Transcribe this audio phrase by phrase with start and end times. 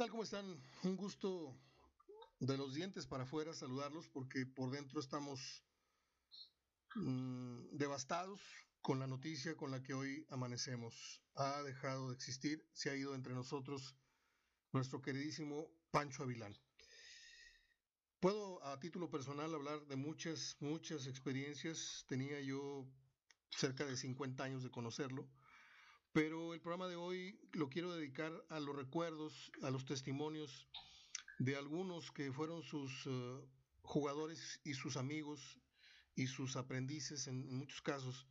[0.00, 0.08] tal?
[0.08, 0.58] ¿Cómo están?
[0.82, 1.54] Un gusto
[2.38, 5.62] de los dientes para afuera saludarlos porque por dentro estamos
[6.94, 8.40] mmm, devastados
[8.80, 11.22] con la noticia con la que hoy amanecemos.
[11.34, 13.94] Ha dejado de existir, se ha ido entre nosotros
[14.72, 16.56] nuestro queridísimo Pancho Avilán.
[18.20, 22.06] Puedo a título personal hablar de muchas, muchas experiencias.
[22.08, 22.88] Tenía yo
[23.50, 25.28] cerca de 50 años de conocerlo,
[26.12, 30.68] pero el programa de hoy lo quiero dedicar a los recuerdos, a los testimonios
[31.38, 33.46] de algunos que fueron sus uh,
[33.82, 35.60] jugadores y sus amigos
[36.16, 38.26] y sus aprendices en, muchos casos.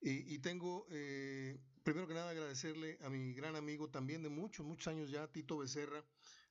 [0.00, 4.66] Y, y tengo, eh, primero que nada, agradecerle a mi gran amigo también de muchos,
[4.66, 6.04] muchos años ya, Tito Becerra,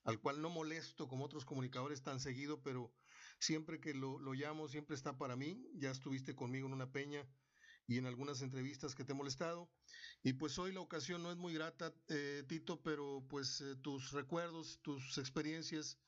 [0.05, 2.93] al cual no molesto como otros comunicadores tan seguido, pero
[3.39, 5.67] siempre que lo, lo llamo, siempre está para mí.
[5.75, 7.27] Ya estuviste conmigo en una peña
[7.87, 9.69] y en algunas entrevistas que te he molestado.
[10.23, 14.11] Y pues hoy la ocasión no es muy grata, eh, Tito, pero pues eh, tus
[14.11, 15.99] recuerdos, tus experiencias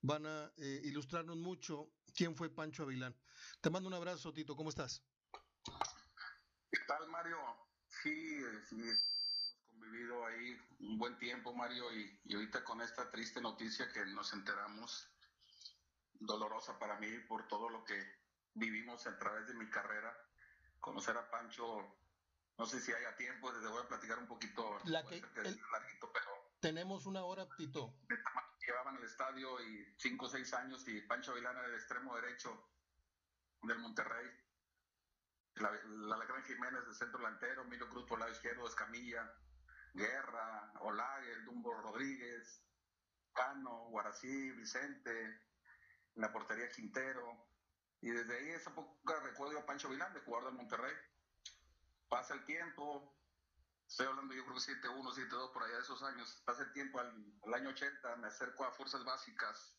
[0.00, 3.16] van a eh, ilustrarnos mucho quién fue Pancho Avilán.
[3.60, 5.02] Te mando un abrazo, Tito, ¿cómo estás?
[6.70, 7.38] ¿Qué tal, Mario?
[7.88, 13.40] Sí, sí, hemos convivido ahí un buen tiempo, Mario, y, y ahorita con esta triste
[13.40, 15.08] noticia que nos enteramos,
[16.20, 17.96] dolorosa para mí por todo lo que
[18.54, 20.12] vivimos a través de mi carrera,
[20.80, 21.98] conocer a Pancho,
[22.56, 25.60] no sé si haya tiempo, te voy a platicar un poquito, La que, que el,
[25.72, 27.94] larguito, pero tenemos una hora, Tito.
[28.66, 32.70] Llevaban el estadio y cinco o seis años y Pancho Avilán era el extremo derecho
[33.62, 34.26] del Monterrey
[35.60, 39.32] la, la, la Gran Jiménez de centro delantero, Milo Cruz por lado izquierdo, Escamilla,
[39.94, 42.64] Guerra, Olague, Dumbo Rodríguez,
[43.32, 47.47] Cano, Guarací, Vicente, en la portería Quintero.
[48.00, 50.94] Y desde ahí esa época recuerdo a Pancho de jugador del Monterrey.
[52.08, 53.16] Pasa el tiempo,
[53.86, 56.42] estoy hablando yo creo que 7-1, 7-2 por allá de esos años.
[56.44, 57.12] Pasa el tiempo al,
[57.46, 59.78] al año 80, me acerco a Fuerzas Básicas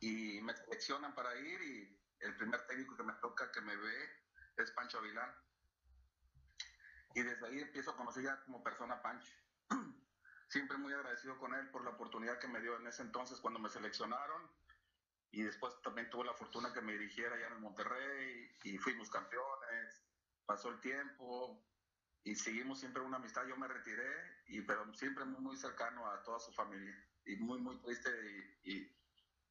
[0.00, 4.10] y me seleccionan para ir y el primer técnico que me toca, que me ve,
[4.56, 5.34] es Pancho Avilán.
[7.14, 9.32] Y desde ahí empiezo a conocer ya como persona Pancho.
[10.48, 13.58] Siempre muy agradecido con él por la oportunidad que me dio en ese entonces cuando
[13.58, 14.50] me seleccionaron.
[15.32, 20.02] Y después también tuve la fortuna que me dirigiera ya en Monterrey y fuimos campeones.
[20.46, 21.62] Pasó el tiempo
[22.24, 23.46] y seguimos siempre una amistad.
[23.46, 24.10] Yo me retiré,
[24.46, 26.94] y, pero siempre muy, muy cercano a toda su familia.
[27.24, 28.10] Y muy, muy triste
[28.64, 28.96] y, y,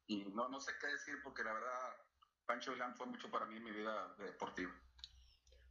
[0.06, 2.06] y no, no sé qué decir porque la verdad
[2.46, 4.72] Pancho Vilán fue mucho para mí en mi vida deportiva.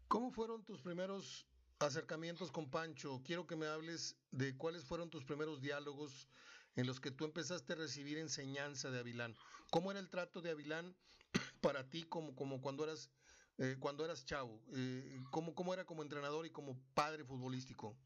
[0.07, 1.47] ¿Cómo fueron tus primeros
[1.79, 3.21] acercamientos con Pancho?
[3.25, 6.29] Quiero que me hables de cuáles fueron tus primeros diálogos
[6.75, 9.35] en los que tú empezaste a recibir enseñanza de Avilán.
[9.71, 10.95] ¿Cómo era el trato de Avilán
[11.61, 13.09] para ti como, como cuando eras
[13.57, 14.61] eh, cuando eras chavo?
[14.75, 17.97] Eh, ¿cómo, ¿Cómo era como entrenador y como padre futbolístico?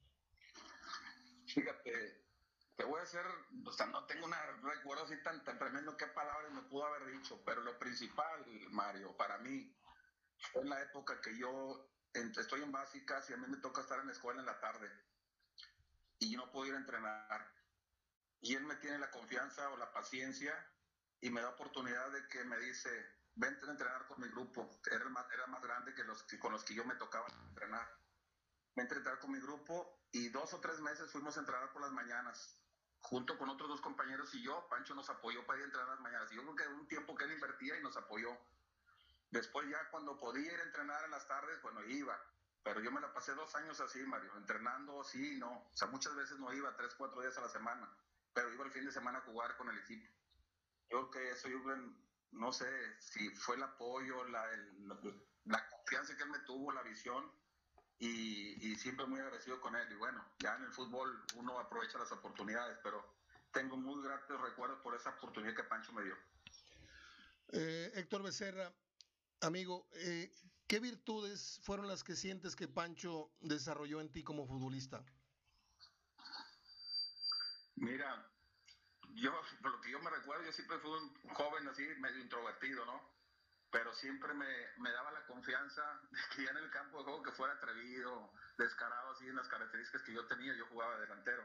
[1.47, 2.23] Fíjate,
[2.75, 3.25] te voy a hacer,
[3.65, 7.11] o sea, no tengo un recuerdo así tan, tan tremendo qué palabras me pudo haber
[7.11, 9.75] dicho, pero lo principal, Mario, para mí,
[10.53, 13.99] fue en la época que yo estoy en básicas y a mí me toca estar
[13.99, 14.89] en la escuela en la tarde
[16.19, 17.58] y no puedo ir a entrenar.
[18.41, 20.53] Y él me tiene la confianza o la paciencia
[21.21, 22.89] y me da oportunidad de que me dice,
[23.35, 24.69] vente a entrenar con mi grupo.
[24.89, 27.87] Era más, era más grande que los que con los que yo me tocaba entrenar.
[28.75, 31.81] Vente a entrenar con mi grupo y dos o tres meses fuimos a entrenar por
[31.81, 32.55] las mañanas.
[33.01, 35.99] Junto con otros dos compañeros y yo, Pancho nos apoyó para ir a entrenar las
[35.99, 36.29] mañanas.
[36.31, 38.37] Yo creo que un tiempo que él invertía y nos apoyó.
[39.31, 42.19] Después ya cuando podía ir a entrenar en las tardes, bueno, iba.
[42.63, 45.49] Pero yo me la pasé dos años así, Mario, entrenando sí y no.
[45.49, 47.89] O sea, muchas veces no iba tres, cuatro días a la semana,
[48.33, 50.07] pero iba el fin de semana a jugar con el equipo.
[50.89, 51.59] Yo creo que eso, yo
[52.31, 52.67] no sé
[52.99, 54.87] si fue el apoyo, la, el,
[55.45, 57.31] la confianza que él me tuvo, la visión,
[57.99, 59.91] y, y, siempre muy agradecido con él.
[59.91, 63.17] Y bueno, ya en el fútbol uno aprovecha las oportunidades, pero
[63.51, 66.15] tengo muy gratos recuerdos por esa oportunidad que Pancho me dio.
[67.51, 68.71] Eh, Héctor Becerra,
[69.41, 70.31] Amigo, eh,
[70.67, 75.03] ¿qué virtudes fueron las que sientes que Pancho desarrolló en ti como futbolista?
[77.79, 78.29] Mira,
[79.15, 79.31] yo,
[79.61, 83.17] por lo que yo me recuerdo, yo siempre fui un joven así, medio introvertido, ¿no?
[83.71, 84.47] Pero siempre me,
[84.79, 85.81] me daba la confianza
[86.11, 89.47] de que ya en el campo de juego que fuera atrevido, descarado, así en las
[89.47, 91.43] características que yo tenía, yo jugaba de delantero.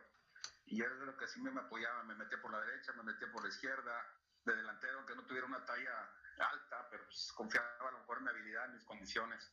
[0.67, 3.43] Y era lo que sí me, apoyaba, me metía por la derecha, me metía por
[3.43, 4.05] la izquierda,
[4.45, 8.25] de delantero, aunque no tuviera una talla alta, pero pues confiaba a lo mejor en
[8.25, 9.53] mi habilidad, en mis condiciones.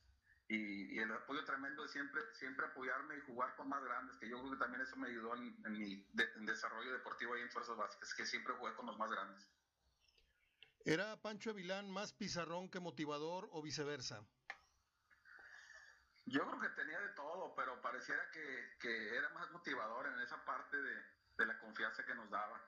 [0.54, 4.28] Y, y, el apoyo tremendo de siempre, siempre apoyarme y jugar con más grandes, que
[4.28, 7.42] yo creo que también eso me ayudó en, en mi de, en desarrollo deportivo ahí
[7.42, 9.48] en Fuerzas Básicas, que siempre jugué con los más grandes.
[10.84, 14.26] ¿Era Pancho Avilán más pizarrón que motivador o viceversa?
[16.26, 20.44] Yo creo que tenía de todo, pero pareciera que, que era más motivador en esa
[20.44, 20.96] parte de,
[21.38, 22.62] de la confianza que nos daba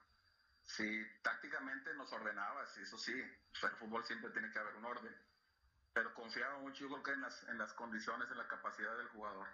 [0.65, 3.13] Sí, tácticamente nos ordenaba, eso sí,
[3.51, 5.15] pues, el fútbol siempre tiene que haber un orden,
[5.93, 9.07] pero confiaba mucho yo creo que en las, en las condiciones, en la capacidad del
[9.09, 9.47] jugador.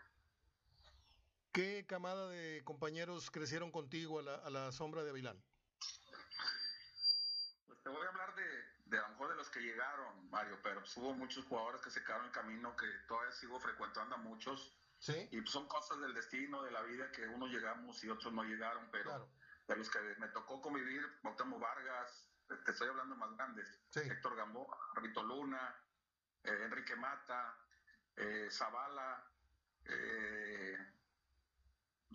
[1.52, 5.42] ¿Qué camada de compañeros crecieron contigo a la, a la sombra de Avilán?
[7.68, 10.58] Pues te voy a hablar de, de a lo mejor de los que llegaron, Mario,
[10.64, 14.16] pero pues, hubo muchos jugadores que se quedaron en el camino que todavía sigo frecuentando
[14.16, 14.76] a muchos.
[15.00, 15.28] Sí.
[15.32, 18.44] Y pues, son cosas del destino, de la vida, que unos llegamos y otros no
[18.44, 19.30] llegaron, pero Claro.
[19.68, 24.02] de los que me tocó convivir, Bautamo Vargas, te estoy hablando más grandes, Sí.
[24.02, 25.76] Héctor Gamboa, Rito Luna,
[26.44, 27.56] eh, Enrique Mata,
[28.16, 29.24] eh, Zavala,
[29.86, 30.78] eh,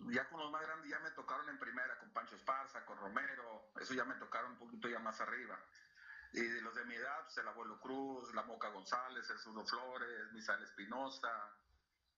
[0.08, 3.70] ya con los más grandes ya me tocaron en primera, con Pancho Esparza, con Romero,
[3.80, 5.58] eso ya me tocaron un poquito ya más arriba.
[6.32, 9.64] Y de los de mi edad, pues el abuelo Cruz, la Moca González, el Zurdo
[9.64, 11.30] Flores, Misael Espinosa,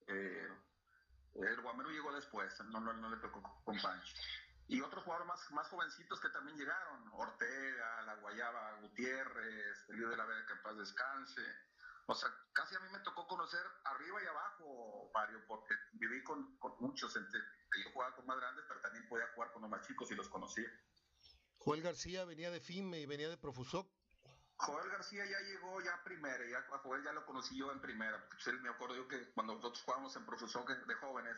[0.06, 4.14] el Guamero llegó después, no le tocó con Pancho.
[4.68, 10.10] Y otros jugadores más, más jovencitos que también llegaron, Ortega, La Guayaba Gutiérrez, el líder
[10.10, 11.42] de la Vega que en paz descanse.
[12.08, 16.56] O sea, casi a mí me tocó conocer arriba y abajo, Mario, porque viví con,
[16.58, 17.40] con muchos, entre,
[17.72, 20.14] que yo jugaba con más grandes, pero también podía jugar con los más chicos y
[20.14, 20.68] los conocía.
[21.58, 23.90] Joel García venía de FIME y venía de Profusoc.
[24.58, 27.80] Joel García ya llegó ya a primera, ya a Joel ya lo conocí yo en
[27.80, 31.36] primera, pues, él me acuerdo yo que cuando nosotros jugábamos en profesor de jóvenes,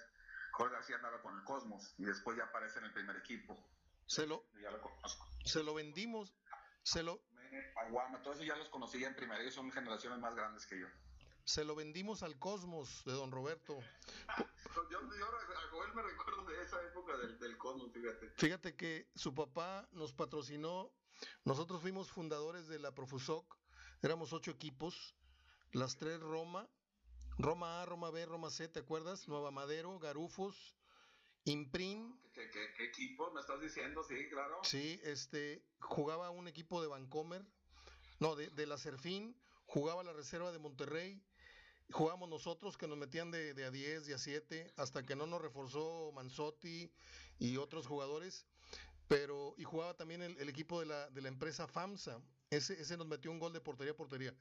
[0.53, 3.57] Joel García andaba con el Cosmos y después ya aparece en el primer equipo.
[4.07, 5.27] Se lo, Ya lo conozco.
[5.45, 6.35] se lo vendimos,
[6.83, 7.21] se lo,
[7.77, 10.79] Aguama, todos esos ya los conocí ya en primera, ellos son generaciones más grandes que
[10.81, 10.87] yo.
[11.45, 13.79] se lo vendimos al Cosmos de Don Roberto.
[14.75, 18.31] Yo, yo a Joel me recuerdo de esa época del, del Cosmos, fíjate.
[18.37, 20.91] Fíjate que su papá nos patrocinó,
[21.45, 23.57] nosotros fuimos fundadores de la Profusoc,
[24.03, 25.15] éramos ocho equipos,
[25.73, 26.69] las tres Roma,
[27.39, 29.27] Roma A, Roma B, Roma C, ¿te acuerdas?
[29.29, 30.77] Nueva Madero, Garufos,
[31.49, 34.05] Imprin, ¿Qué, qué, qué equipo me estás diciendo?
[34.05, 34.61] Sí, claro.
[34.63, 37.45] sí, este, jugaba un equipo de Vancomer,
[38.21, 39.35] no, de, de la Serfín,
[39.67, 41.23] jugaba la reserva de Monterrey,
[41.91, 45.27] jugábamos nosotros que nos metían de, de a 10, de a 7, hasta que no
[45.27, 46.93] nos reforzó Manzotti
[47.39, 48.47] y otros jugadores,
[49.09, 52.21] pero y jugaba también el, el equipo de la, de la empresa FAMSA,
[52.51, 54.35] ese, ese nos metió un gol de portería a portería.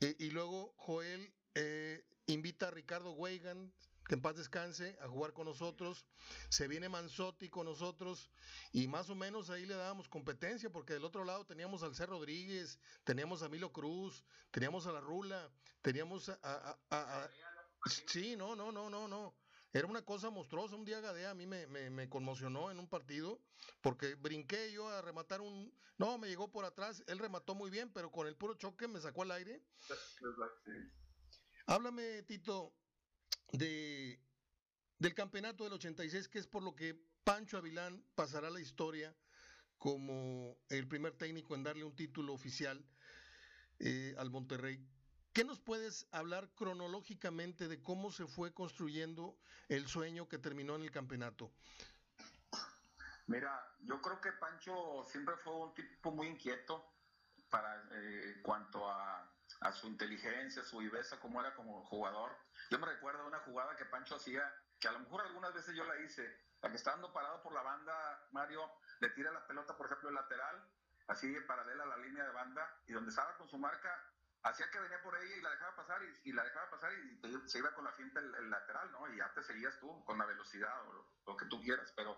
[0.00, 3.72] Y, y luego Joel eh, invita a Ricardo Weigan,
[4.08, 6.06] que en paz descanse, a jugar con nosotros.
[6.48, 8.30] Se viene Manzotti con nosotros
[8.72, 12.06] y más o menos ahí le dábamos competencia porque del otro lado teníamos al C.
[12.06, 15.50] Rodríguez, teníamos a Milo Cruz, teníamos a La Rula,
[15.80, 16.38] teníamos a...
[16.42, 17.30] a- a- a-
[18.06, 19.34] sí, no, no, no, no, no.
[19.74, 20.76] Era una cosa monstruosa.
[20.76, 23.40] Un día Gadea a mí me, me, me conmocionó en un partido
[23.80, 25.72] porque brinqué yo a rematar un...
[25.96, 29.00] No, me llegó por atrás, él remató muy bien, pero con el puro choque me
[29.00, 29.62] sacó al aire.
[31.66, 32.74] Háblame, Tito,
[33.52, 34.18] de,
[34.98, 36.94] del campeonato del 86, que es por lo que
[37.24, 39.14] Pancho Avilán pasará a la historia
[39.78, 42.84] como el primer técnico en darle un título oficial
[43.78, 44.80] eh, al Monterrey.
[45.32, 49.38] ¿Qué nos puedes hablar cronológicamente de cómo se fue construyendo
[49.68, 51.50] el sueño que terminó en el campeonato?
[53.26, 56.84] Mira, yo creo que Pancho siempre fue un tipo muy inquieto
[57.48, 59.11] para eh, cuanto a,
[59.62, 62.36] a su inteligencia, su viveza, como era como jugador.
[62.70, 65.84] Yo me recuerdo una jugada que Pancho hacía, que a lo mejor algunas veces yo
[65.84, 69.86] la hice, la que estando parado por la banda, Mario le tira la pelota, por
[69.86, 70.68] ejemplo, el lateral,
[71.08, 73.90] así paralela a la línea de banda, y donde estaba con su marca,
[74.42, 77.20] hacía que venía por ella y la dejaba pasar, y, y la dejaba pasar y
[77.20, 79.12] te- se iba con la finta el, lateral, ¿no?
[79.12, 82.16] Y ya te seguías tú con la velocidad o lo, que tú quieras, pero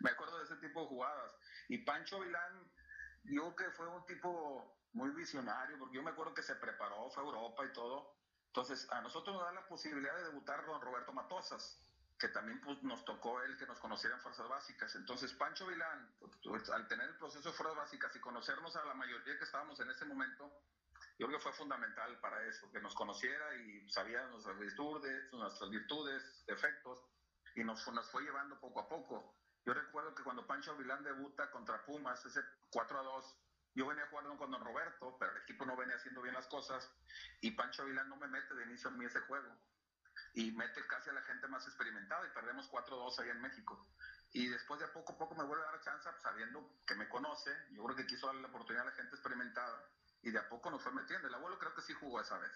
[0.00, 1.32] me acuerdo de ese tipo de jugadas.
[1.68, 2.70] Y Pancho Vilán,
[3.24, 7.22] yo que fue un tipo muy visionario, porque yo me acuerdo que se preparó, fue
[7.22, 8.14] a Europa y todo.
[8.46, 11.80] Entonces, a nosotros nos da la posibilidad de debutar don Roberto Matosas,
[12.18, 14.94] que también pues, nos tocó él que nos conociera en Fuerzas Básicas.
[14.94, 18.94] Entonces, Pancho Vilán, pues, al tener el proceso de Fuerzas Básicas y conocernos a la
[18.94, 20.52] mayoría que estábamos en ese momento,
[21.18, 25.70] yo creo que fue fundamental para eso, que nos conociera y sabía nuestras virtudes, nuestras
[25.70, 26.98] virtudes, defectos,
[27.54, 29.34] y nos, nos fue llevando poco a poco.
[29.64, 33.36] Yo recuerdo que cuando Pancho Vilán debuta contra Pumas, ese 4 a 2,
[33.74, 36.90] yo venía jugando con Don Roberto, pero el equipo no venía haciendo bien las cosas,
[37.40, 39.48] y Pancho Vilán no me mete de inicio a mí ese juego,
[40.34, 43.86] y mete casi a la gente más experimentada, y perdemos 4-2 ahí en México.
[44.32, 47.08] Y después de poco a poco me vuelve a dar chance, pues, sabiendo que me
[47.08, 49.84] conoce, yo creo que quiso darle la oportunidad a la gente experimentada,
[50.22, 51.28] y de a poco nos fue metiendo.
[51.28, 52.52] El abuelo creo que sí jugó esa vez,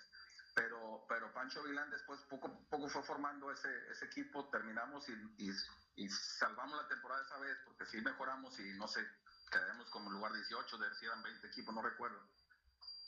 [0.54, 5.52] pero, pero Pancho Vilán después poco a poco fue formando ese, ese equipo, terminamos y,
[5.96, 9.06] y salvamos la temporada esa vez, porque sí mejoramos y no sé,
[9.50, 12.22] quedamos como lugar 18, de ver si eran 20 equipos, no recuerdo,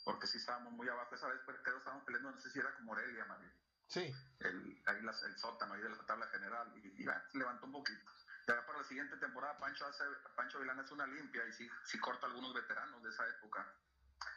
[0.03, 2.59] porque sí estábamos muy abajo esa vez, pero creo que estábamos peleando, no sé si
[2.59, 3.51] era como Morelia, Mario
[3.87, 4.13] Sí.
[4.39, 7.65] el, ahí las- el sótano ahí de la tabla general y, y ya, se levantó
[7.65, 8.11] un poquito.
[8.47, 10.03] Ya para la siguiente temporada, Pancho, hace,
[10.35, 13.67] Pancho Vilán hace una limpia y sí, sí corta algunos veteranos de esa época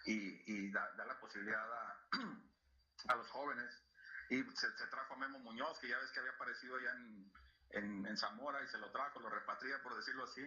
[0.05, 1.99] y, y da, da, la posibilidad a,
[3.09, 3.83] a los jóvenes.
[4.29, 7.33] Y se, se, trajo a Memo Muñoz, que ya ves que había aparecido en,
[7.71, 10.43] en, en, Zamora y se lo trajo, lo repatria, por decirlo así.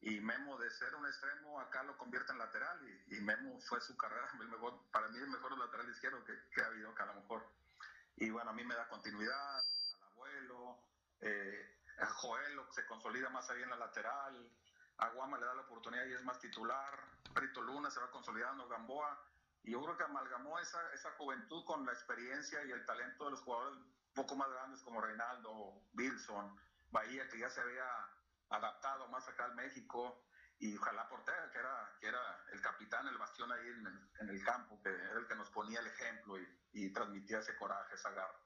[0.00, 2.78] Y Memo, de ser un extremo, acá lo convierte en lateral.
[3.08, 6.34] Y, y Memo fue su carrera, el mejor, para mí, el mejor lateral izquierdo que,
[6.52, 7.46] que ha habido acá a lo mejor.
[8.16, 10.78] Y bueno, a mí me da continuidad, al abuelo,
[11.20, 14.50] eh, a Joel se consolida más ahí en la lateral,
[14.98, 16.98] a Guama le da la oportunidad y es más titular,
[17.34, 19.24] Rito Luna se va consolidando, Gamboa,
[19.62, 23.30] y yo creo que amalgamó esa, esa juventud con la experiencia y el talento de
[23.32, 26.58] los jugadores un poco más grandes como Reinaldo, Wilson,
[26.90, 27.86] Bahía, que ya se había
[28.50, 30.24] adaptado más acá al México,
[30.60, 34.28] y ojalá Portera, que era, que era el capitán, el bastión ahí en el, en
[34.28, 37.94] el campo, que era el que nos ponía el ejemplo y, y transmitía ese coraje,
[37.94, 38.40] esa garra.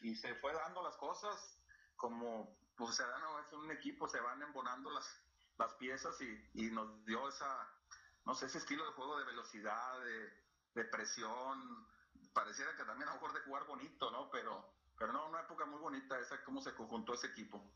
[0.00, 1.58] Y se fue dando las cosas
[1.96, 5.06] como pues se dan es un equipo, se van embonando las,
[5.58, 7.68] las piezas y, y, nos dio esa,
[8.24, 11.86] no sé, ese estilo de juego de velocidad, de, de, presión.
[12.34, 14.30] Pareciera que también a lo mejor de jugar bonito, ¿no?
[14.30, 17.72] Pero, pero no, una época muy bonita esa, cómo se conjuntó ese equipo.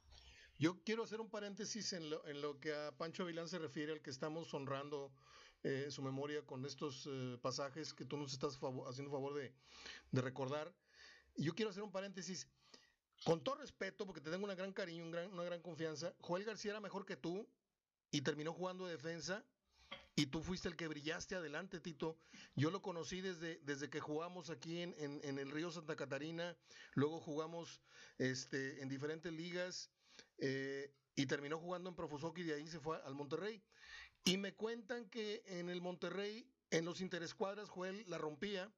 [0.60, 3.92] Yo quiero hacer un paréntesis en lo, en lo que a Pancho Vilán se refiere,
[3.92, 5.10] al que estamos honrando
[5.62, 9.54] eh, su memoria con estos eh, pasajes que tú nos estás favor, haciendo favor de,
[10.12, 10.70] de recordar.
[11.34, 12.46] Yo quiero hacer un paréntesis.
[13.24, 16.44] Con todo respeto, porque te tengo un gran cariño, un gran, una gran confianza, Joel
[16.44, 17.48] García era mejor que tú
[18.10, 19.42] y terminó jugando de defensa
[20.14, 22.18] y tú fuiste el que brillaste adelante, Tito.
[22.54, 26.54] Yo lo conocí desde, desde que jugamos aquí en, en, en el Río Santa Catarina,
[26.92, 27.80] luego jugamos
[28.18, 29.90] este, en diferentes ligas
[30.40, 33.62] eh, y terminó jugando en Profusok y de ahí se fue al Monterrey.
[34.24, 38.72] Y me cuentan que en el Monterrey, en los interescuadras, Joel la rompía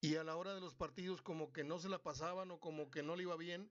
[0.00, 2.90] y a la hora de los partidos como que no se la pasaban o como
[2.90, 3.70] que no le iba bien,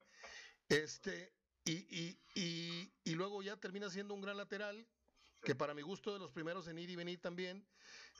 [0.70, 1.32] este,
[1.66, 4.88] y, y, y, y luego ya termina siendo un gran lateral,
[5.44, 7.68] que para mi gusto de los primeros en ir y venir también,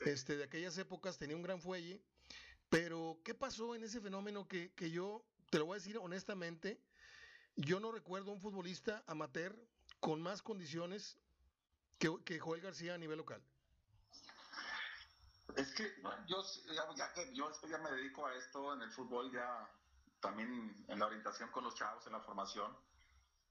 [0.06, 2.00] este, de aquellas épocas tenía un gran fuelle,
[2.68, 6.80] pero ¿qué pasó en ese fenómeno que, que yo, te lo voy a decir honestamente,
[7.56, 9.56] yo no recuerdo un futbolista amateur
[10.00, 11.16] con más condiciones
[11.98, 13.42] que, Joel García a nivel local?
[15.56, 15.94] Es que
[16.26, 16.42] yo
[16.74, 19.70] ya, ya, yo ya me dedico a esto en el fútbol, ya
[20.20, 22.76] también en la orientación con los chavos, en la formación.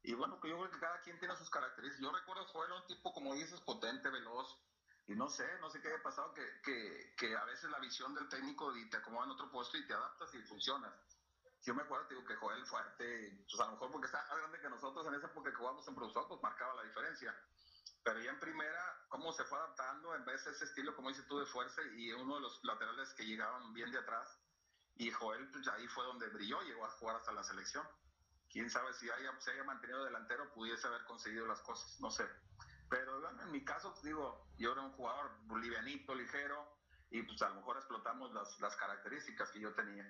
[0.02, 2.02] Y bueno, pues yo creo que cada quien tiene sus características.
[2.02, 4.60] Yo recuerdo Joel un tipo, como dices, potente, veloz.
[5.08, 8.14] Y no sé, no sé qué haya pasado, que, que, que a veces la visión
[8.16, 10.94] del técnico y te acomoda en otro puesto y te adaptas y funcionas.
[11.64, 14.60] Yo me acuerdo, digo, que Joel fuerte, pues a lo mejor porque está más grande
[14.60, 17.34] que nosotros en esa época jugamos en profesor, pues marcaba la diferencia
[18.04, 21.26] pero ya en primera, cómo se fue adaptando en vez de ese estilo, como dices
[21.28, 24.28] tú, de fuerza y uno de los laterales que llegaban bien de atrás.
[24.96, 27.88] Y Joel, pues ahí fue donde brilló, llegó a jugar hasta la selección.
[28.50, 32.30] Quién sabe si haya, se haya mantenido delantero, pudiese haber conseguido las cosas, no sé.
[32.90, 36.78] Pero bueno, en mi caso, pues, digo, yo era un jugador livianito, ligero,
[37.10, 40.06] y pues a lo mejor explotamos las, las características que yo tenía.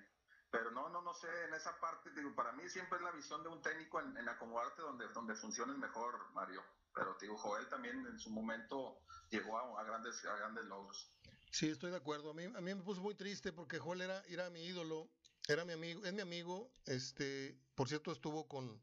[0.54, 3.42] Pero no, no, no sé, en esa parte, digo, para mí siempre es la visión
[3.42, 6.62] de un técnico en, en acomodarte donde, donde funciones mejor, Mario
[6.94, 11.10] pero digo, Joel también en su momento llegó a, a, grandes, a grandes logros.
[11.50, 12.30] Sí, estoy de acuerdo.
[12.30, 15.08] A mí, a mí me puso muy triste porque Joel era, era mi ídolo,
[15.48, 16.70] era mi amigo, es mi amigo.
[16.86, 18.80] Este, por cierto, estuvo con,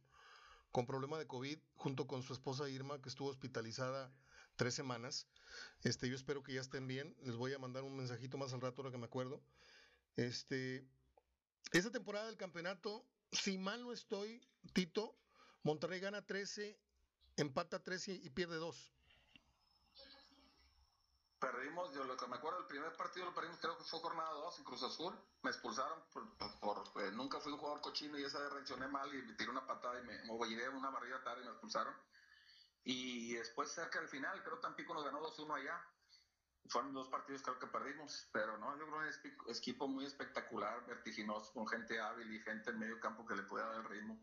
[0.71, 4.11] con problema de COVID junto con su esposa Irma, que estuvo hospitalizada
[4.57, 5.27] tres semanas.
[5.83, 7.15] Este, yo espero que ya estén bien.
[7.21, 9.41] Les voy a mandar un mensajito más al rato ahora que me acuerdo.
[10.17, 10.85] Este,
[11.71, 15.15] esta temporada del campeonato, si mal no estoy, Tito,
[15.63, 16.77] Monterrey gana 13
[17.37, 18.93] empata 3 y, pierde 2.
[21.39, 24.29] Perdimos, yo lo que me acuerdo, el primer partido lo perdimos, creo que fue jornada
[24.31, 25.13] 2 en Cruz Azul.
[25.41, 26.03] Me expulsaron
[26.59, 29.49] por, eh, nunca fui un jugador cochino y esa vez reaccioné mal y me tiré
[29.49, 31.95] una patada y me, giré una barrida tarde y me expulsaron.
[32.83, 35.83] Y después, cerca del final, creo Tampico nos ganó 2-1 allá.
[36.69, 40.05] Fueron dos partidos creo que perdimos, pero no, yo creo que es un equipo muy
[40.05, 43.85] espectacular, vertiginoso, con gente hábil y gente en medio campo que le pueda dar el
[43.85, 44.17] ritmo.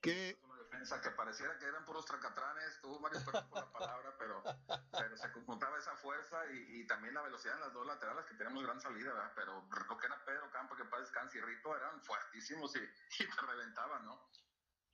[0.00, 0.36] ¿Qué,
[0.70, 4.42] defensa que pareciera que eran puros tracatranes, tuvo varios por la palabra, pero,
[4.90, 8.34] pero se conjuntaba esa fuerza y, y, también la velocidad en las dos laterales que
[8.34, 9.32] tenemos gran salida, ¿verdad?
[9.34, 13.26] pero lo que era Pedro Campo, que para descanse y Rito eran fuertísimos y, y
[13.26, 14.30] te reventaban, ¿no?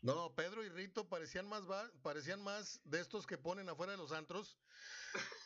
[0.02, 1.62] No, Pedro y Rito parecían más
[2.02, 4.58] parecían más de estos que ponen afuera de los antros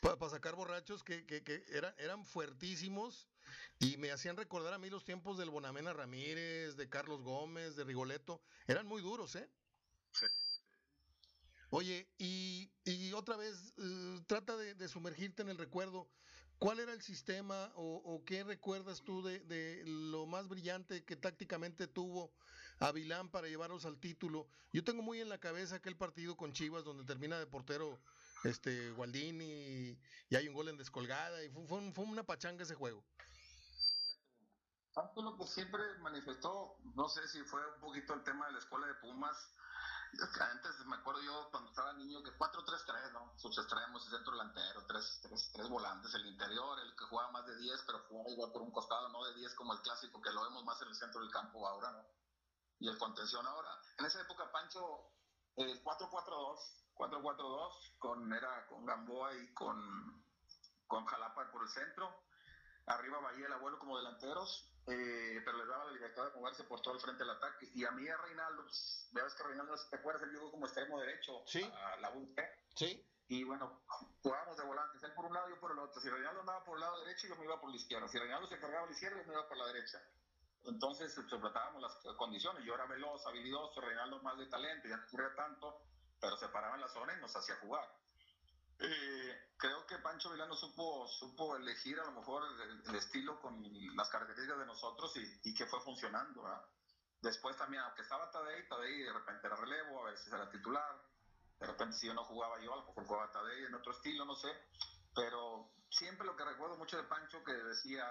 [0.01, 3.29] para pa sacar borrachos que, que, que eran, eran fuertísimos
[3.79, 7.85] y me hacían recordar a mí los tiempos del Bonamena Ramírez, de Carlos Gómez, de
[7.85, 8.43] Rigoleto.
[8.67, 9.49] Eran muy duros, ¿eh?
[10.13, 10.27] Sí.
[11.71, 16.09] Oye, y, y, otra vez, uh, trata de, de, sumergirte en el recuerdo.
[16.59, 21.17] ¿Cuál era el sistema o, o qué recuerdas tú de, de, lo más brillante que
[21.17, 22.33] tácticamente tuvo
[22.79, 24.49] a Vilán para llevarlos al título.
[24.73, 28.01] Yo tengo muy en la cabeza aquel partido con Chivas donde termina de portero
[28.49, 29.99] este Gualdini
[30.31, 33.05] y, hay un gol en descolgada y fue, fue, una pachanga ese juego.
[34.93, 38.59] Tanto lo que siempre manifestó, no sé si fue un poquito el tema de la
[38.59, 39.37] escuela de Pumas,
[40.41, 43.33] antes me acuerdo yo cuando estaba niño que 4-3-3, ¿no?
[43.37, 47.47] Sus extremos, el centro delantero, tres, tres, tres, volantes, el interior, el que jugaba más
[47.47, 50.31] de 10, pero jugaba igual por un costado, no de 10 como el clásico, que
[50.31, 52.07] lo vemos más en el centro del campo ahora, ¿no?
[52.79, 53.71] Y el contención ahora.
[53.99, 55.11] En esa época, Pancho,
[55.57, 60.25] el 4-4-2, 4-4-2, con, era con Gamboa y con,
[60.87, 62.11] con Jalapa por el centro,
[62.87, 66.81] arriba Bahía el abuelo como delanteros, eh, pero les daba la libertad de moverse por
[66.81, 67.69] todo el frente del ataque.
[67.75, 70.23] Y a mí a Reinaldo, pues, veas que Reinaldo, ¿te acuerdas?
[70.23, 71.43] Él llegó como extremo derecho
[71.75, 72.41] a la UNT.
[72.77, 73.05] Sí.
[73.29, 73.83] Y bueno,
[74.23, 76.01] jugábamos de volantes, él por un lado y yo por el otro.
[76.01, 78.07] Si Reinaldo andaba por el lado derecho, yo me iba por la izquierda.
[78.07, 80.01] Si Reinaldo se cargaba a la izquierda, yo me iba por la derecha.
[80.65, 82.65] Entonces, tratábamos las condiciones.
[82.65, 85.83] Yo era veloz, habilidoso, Reinaldo más de talento, ya no corría tanto,
[86.21, 87.89] pero se paraba en la zona y nos hacía jugar.
[88.79, 92.43] Eh, creo que Pancho Vilano supo, supo elegir a lo mejor
[92.87, 93.63] el, estilo con
[93.97, 96.45] las características de nosotros y, y que fue funcionando.
[97.23, 101.03] Después también, aunque estaba Tadei, Tadei de repente era relevo, a veces era titular,
[101.59, 104.25] de repente si yo no jugaba yo, a lo mejor jugaba Tadei en otro estilo,
[104.25, 104.49] no sé,
[105.15, 108.07] pero siempre lo que recuerdo mucho de Pancho que decía,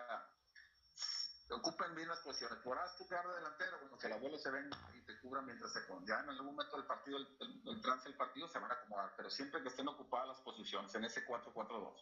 [1.49, 2.57] ocupen bien las posiciones.
[2.63, 5.71] Podrás tú quedar de delantero, bueno, que el abuelo se venga y te cubra mientras
[5.73, 6.05] se pone.
[6.07, 7.27] Ya en algún momento del partido, el,
[7.65, 10.93] el, trance del partido se van a acomodar, pero siempre que estén ocupadas las posiciones
[10.95, 11.93] en ese 4-4-2.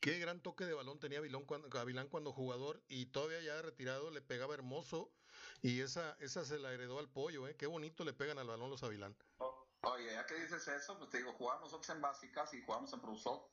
[0.00, 4.10] Qué gran toque de balón tenía Vilón cuando, Gavilán cuando jugador y todavía ya retirado
[4.10, 5.10] le pegaba hermoso
[5.62, 7.56] y esa, esa se la heredó al pollo, ¿eh?
[7.56, 9.16] Qué bonito le pegan al balón los Avilán.
[9.38, 13.00] oye, ya que dices eso, pues te digo, jugamos nosotros en básicas y jugamos en
[13.00, 13.50] Brusot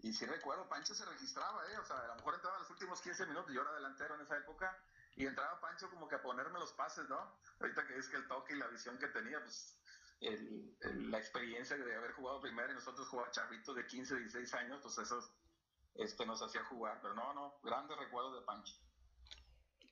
[0.00, 1.78] y sí recuerdo, Pancho se registraba, ¿eh?
[1.78, 4.20] O sea, a lo mejor entraba en los últimos 15 minutos, yo era delantero en
[4.20, 4.78] esa época,
[5.16, 7.36] y entraba Pancho como que a ponerme los pases, ¿no?
[7.60, 9.76] Ahorita que es que el toque y la visión que tenía, pues
[10.20, 14.80] el, la experiencia de haber jugado primero y nosotros jugábamos chavitos de 15, 16 años,
[14.82, 15.18] pues eso
[15.94, 17.00] este, nos hacía jugar.
[17.02, 18.74] Pero no, no, grandes recuerdos de Pancho.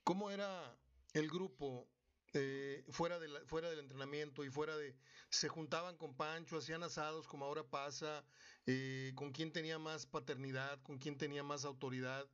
[0.05, 0.77] ¿Cómo era
[1.15, 1.89] el grupo
[2.37, 4.97] eh, fuera, de fuera del entrenamiento y fuera de...
[5.31, 8.25] Se juntaban con Pancho, hacían asados como ahora pasa,
[8.67, 12.27] eh, con quién tenía más paternidad, con quién tenía más autoridad,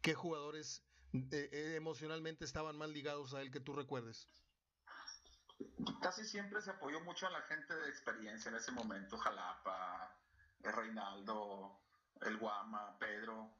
[0.00, 4.28] qué jugadores eh, emocionalmente estaban más ligados a él que tú recuerdes.
[6.00, 10.16] Casi siempre se apoyó mucho a la gente de experiencia en ese momento, Jalapa,
[10.60, 11.80] Reinaldo,
[12.22, 13.50] el Guama, Pedro,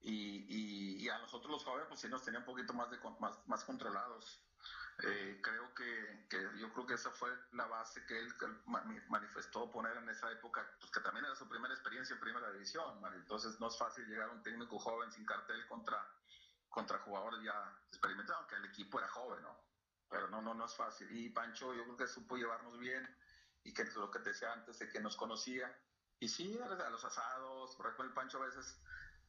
[0.00, 3.64] y, a nosotros los jóvenes pues sí nos tenía un poquito más, de, más, más
[3.64, 4.40] controlados.
[4.98, 8.32] Eh, creo que, que, yo creo que esa fue la base que él,
[9.08, 13.02] manifestó poner en esa época, pues que también era su primera experiencia en primera división,
[13.14, 16.06] entonces no es fácil llegar a un técnico joven sin cartel contra,
[16.68, 19.58] contra jugadores ya experimentados, aunque el equipo era joven, ¿no?
[20.08, 21.10] Pero no, no, no es fácil.
[21.10, 23.08] Y Pancho yo creo que supo llevarnos bien
[23.64, 25.74] y que lo que te decía antes de que nos conocía.
[26.20, 28.78] Y sí, a los asados, por ejemplo, el Pancho a veces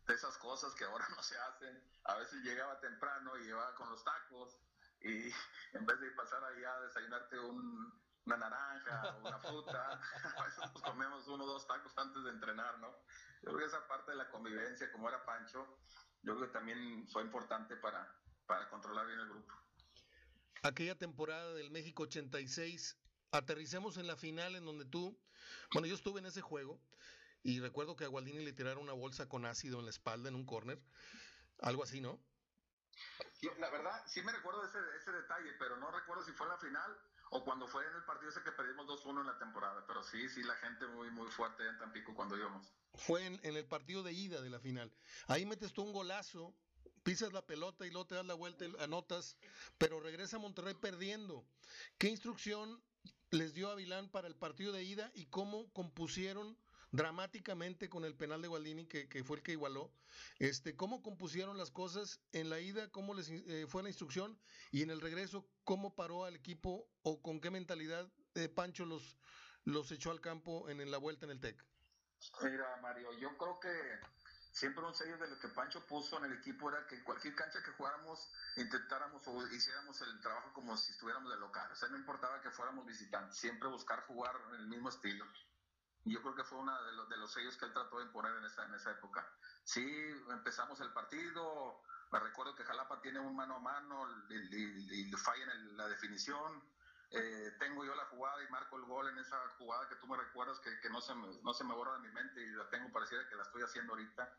[0.06, 3.89] de esas cosas que ahora no se hacen, a veces llegaba temprano y llevaba con
[3.89, 4.60] los tacos
[5.03, 5.31] y
[5.77, 10.01] en vez de pasar allá a desayunarte una naranja o una fruta,
[10.37, 12.89] a veces nos comemos uno o dos tacos antes de entrenar, ¿no?
[13.41, 15.79] Yo creo que esa parte de la convivencia, como era Pancho,
[16.21, 19.53] yo creo que también fue importante para, para controlar bien el grupo.
[20.63, 22.97] Aquella temporada del México 86,
[23.31, 25.19] aterricemos en la final en donde tú,
[25.73, 26.79] bueno, yo estuve en ese juego
[27.41, 30.35] y recuerdo que a Gualdini le tiraron una bolsa con ácido en la espalda en
[30.35, 30.81] un córner,
[31.59, 32.23] algo así, ¿no?
[33.60, 36.97] La verdad, sí me recuerdo ese, ese detalle, pero no recuerdo si fue la final
[37.34, 39.84] o cuando fue en el partido ese que perdimos 2-1 en la temporada.
[39.88, 42.67] Pero sí, sí, la gente muy, muy fuerte en Tampico cuando íbamos.
[42.93, 44.91] Fue en, el partido de ida de la final.
[45.27, 46.56] Ahí metes tú un golazo,
[47.01, 49.36] pisas la pelota y luego te das la vuelta y anotas,
[49.79, 51.43] pero regresa a Monterrey perdiendo.
[51.97, 52.84] ¿Qué instrucción
[53.32, 56.56] les dio a Vilán para el partido de ida y cómo compusieron
[56.93, 59.91] dramáticamente con el penal de Gualdini, que, fue el que igualó.
[60.38, 62.89] Este, ¿Cómo compusieron las cosas en la ida?
[62.91, 64.39] ¿Cómo les eh, fue la instrucción?
[64.71, 69.17] Y en el regreso, ¿cómo paró al equipo o con qué mentalidad eh, Pancho los,
[69.65, 71.65] los echó al campo en, la vuelta en el TEC?
[72.43, 73.73] Mira, Mario, yo creo que
[74.51, 77.58] siempre un sello de lo que Pancho puso en el equipo era que cualquier cancha
[77.65, 81.71] que jugáramos intentáramos o hiciéramos el trabajo como si estuviéramos de local.
[81.71, 85.25] O sea, no importaba que fuéramos visitantes, siempre buscar jugar en el mismo estilo.
[86.05, 88.35] Yo creo que fue uno de los, de los sellos que él trató de imponer
[88.35, 89.25] en esa, en esa época.
[89.63, 89.85] Sí,
[90.29, 95.77] empezamos el partido, me recuerdo que Jalapa tiene un mano a mano y, falla en
[95.77, 96.63] la definición.
[97.09, 100.17] Eh, tengo yo la jugada y marco el gol en esa jugada que tú me
[100.17, 102.69] recuerdas que, que no, se me, no se me borra de mi mente y la
[102.69, 104.37] tengo parecida que la estoy haciendo ahorita.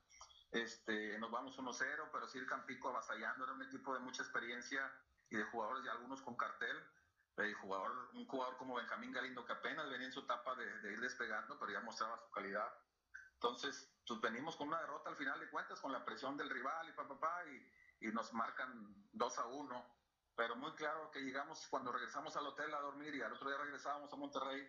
[0.53, 4.89] Este, nos vamos 1-0, pero sí el Campico avasallando, era un equipo de mucha experiencia
[5.31, 6.77] y de jugadores y algunos con cartel.
[7.37, 10.93] Eh, jugador, un jugador como Benjamín Galindo que apenas venía en su etapa de, de
[10.93, 12.73] ir despegando, pero ya mostraba su calidad.
[13.35, 16.89] Entonces, pues venimos con una derrota al final de cuentas, con la presión del rival
[16.89, 18.71] y papá, pa, y, y nos marcan
[19.13, 19.95] 2 a 1.
[20.37, 23.59] Pero muy claro que llegamos cuando regresamos al hotel a dormir y al otro día
[23.59, 24.63] regresábamos a Monterrey.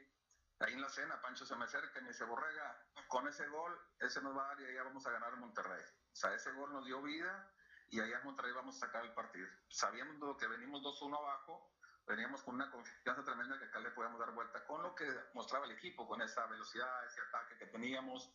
[0.59, 3.77] Ahí en la cena, Pancho se me acerca y me dice, Borrega, con ese gol,
[3.99, 5.83] ese nos va a dar y ahí vamos a ganar en Monterrey.
[6.11, 7.51] O sea, ese gol nos dio vida
[7.89, 9.47] y allá en Monterrey vamos a sacar el partido.
[9.69, 11.75] Sabiendo que venimos 2-1 abajo,
[12.07, 15.65] veníamos con una confianza tremenda que acá le podíamos dar vuelta con lo que mostraba
[15.65, 18.31] el equipo, con esa velocidad, ese ataque que teníamos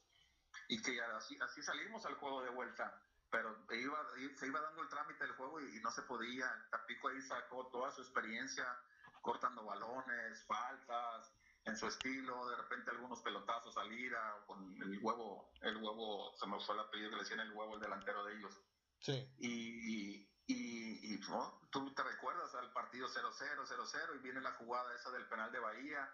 [0.69, 3.03] y que así, así salimos al juego de vuelta.
[3.31, 4.07] Pero iba,
[4.37, 6.67] se iba dando el trámite del juego y, y no se podía.
[6.71, 8.67] Tapico ahí sacó toda su experiencia
[9.23, 11.33] cortando balones, faltas,
[11.65, 16.47] en su estilo, de repente algunos pelotazos al ira, con el huevo, el huevo, se
[16.47, 18.61] me fue el apellido que le decían el huevo, el delantero de ellos.
[19.01, 19.35] Sí.
[19.39, 21.61] Y, y, y ¿no?
[21.71, 25.59] tú te recuerdas al partido 0-0, 0-0, y viene la jugada esa del penal de
[25.59, 26.13] Bahía.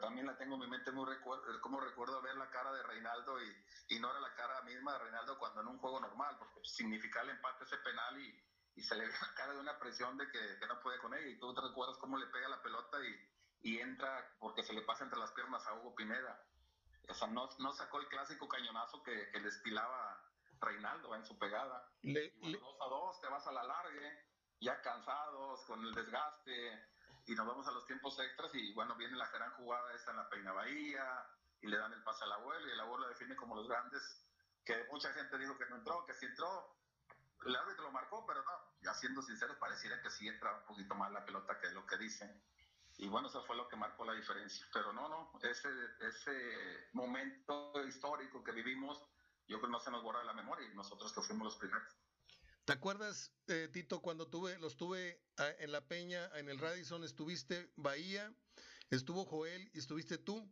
[0.00, 3.42] También la tengo en mi mente muy recuerdo, como recuerdo ver la cara de Reinaldo
[3.42, 6.60] y, y no era la cara misma de Reinaldo cuando en un juego normal, porque
[6.62, 8.44] significa el empate ese penal y,
[8.76, 11.14] y se le ve la cara de una presión de que, que no puede con
[11.14, 11.26] ella.
[11.26, 14.82] Y tú te recuerdas cómo le pega la pelota y, y entra porque se le
[14.82, 16.40] pasa entre las piernas a Hugo Pineda.
[17.08, 20.11] O sea, no, no sacó el clásico cañonazo que, que le estilaba
[20.62, 21.88] Reinaldo en su pegada.
[22.02, 24.26] Le, Y le- 2 a 2, te vas a la largue,
[24.60, 26.88] ya cansados, con el desgaste,
[27.26, 28.50] y nos vamos a los tiempos extras.
[28.54, 31.26] Y bueno, viene la gran jugada esta en la Peña Bahía,
[31.60, 34.02] y le dan el pase al abuelo, y el abuelo define como los grandes,
[34.64, 36.76] que mucha gente dijo que no entró, que sí entró.
[37.44, 38.50] El árbitro lo marcó, pero no,
[38.82, 41.96] ya siendo sinceros, pareciera que sí entra un poquito más la pelota que lo que
[41.98, 42.40] dicen.
[42.98, 44.64] Y bueno, eso fue lo que marcó la diferencia.
[44.72, 45.68] Pero no, no, ese,
[46.00, 49.02] ese momento histórico que vivimos,
[49.48, 51.96] yo creo que no se nos borra la memoria y nosotros que fuimos los primeros.
[52.64, 57.02] ¿Te acuerdas, eh, Tito, cuando tuve, los tuve ah, en La Peña, en el Radisson,
[57.02, 58.32] estuviste Bahía,
[58.90, 60.48] estuvo Joel y estuviste tú,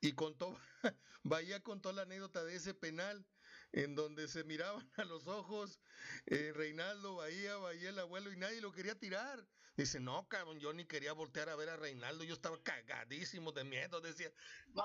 [0.00, 0.58] y contó,
[1.22, 3.26] Bahía contó la anécdota de ese penal
[3.72, 5.80] en donde se miraban a los ojos
[6.26, 9.46] eh, Reinaldo, Bahía, Bahía, el abuelo, y nadie lo quería tirar.
[9.76, 13.64] Dice, no, cabrón, yo ni quería voltear a ver a Reinaldo, yo estaba cagadísimo de
[13.64, 14.32] miedo, decía,
[14.68, 14.84] No,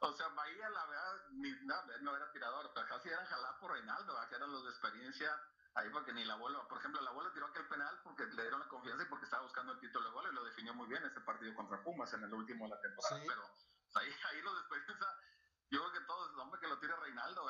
[0.00, 3.72] o sea, Bahía, la verdad, ni, no, no era tirador, pero casi eran jalar por
[3.72, 4.28] Reinaldo, ¿verdad?
[4.28, 5.40] que eran los de experiencia
[5.74, 8.60] ahí porque ni el abuelo, por ejemplo, el abuelo tiró aquel penal porque le dieron
[8.60, 11.04] la confianza y porque estaba buscando el título de gol y lo definió muy bien
[11.04, 13.26] ese partido contra Pumas en el último de la temporada, Sí.
[13.28, 13.42] pero
[13.94, 15.06] ahí, ahí los de experiencia,
[15.70, 17.46] yo creo que todos, hombre, que lo tire Reinaldo,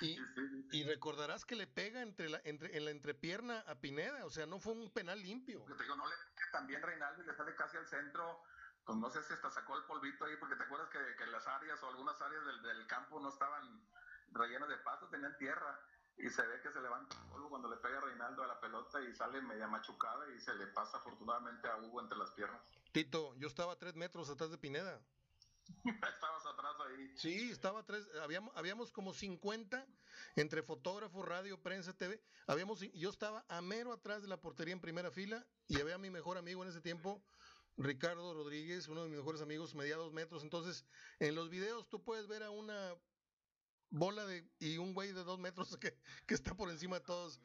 [0.00, 3.76] y, Sí, sí, y recordarás que le pega entre la, entre, en la entrepierna a
[3.76, 5.60] Pineda, o sea, no fue un penal limpio.
[5.60, 6.14] Porque te digo, no le
[6.52, 8.42] también Reinaldo y le sale casi al centro,
[8.84, 11.46] pues no sé si hasta sacó el polvito ahí, porque te acuerdas que, que las
[11.46, 13.88] áreas o algunas áreas del, del campo no estaban
[14.32, 15.80] rellenas de pasto, tenían tierra,
[16.16, 19.00] y se ve que se levanta el polvo cuando le pega Reinaldo a la pelota
[19.02, 22.60] y sale media machucada y se le pasa afortunadamente a Hugo entre las piernas.
[22.92, 25.00] Tito, yo estaba a tres metros atrás de Pineda.
[25.84, 27.16] Estabas atrás ahí.
[27.16, 29.86] Sí, estaba a tres, habíamos, habíamos como 50
[30.36, 32.22] entre fotógrafo, radio, prensa, TV.
[32.46, 35.98] Habíamos, yo estaba a mero atrás de la portería en primera fila y había a
[35.98, 37.24] mi mejor amigo en ese tiempo,
[37.76, 40.42] Ricardo Rodríguez, uno de mis mejores amigos, medía dos metros.
[40.42, 40.84] Entonces,
[41.18, 42.94] en los videos tú puedes ver a una
[43.90, 47.40] bola de y un güey de dos metros que, que está por encima de todos.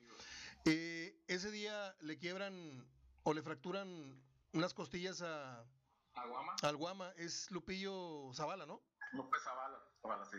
[0.66, 2.88] Eh, ese día le quiebran
[3.24, 4.22] o le fracturan
[4.54, 5.66] unas costillas a,
[6.14, 8.82] Aguama, al Guama, es Lupillo Zavala, ¿no?
[9.14, 10.38] López Zavala, Zavala, sí.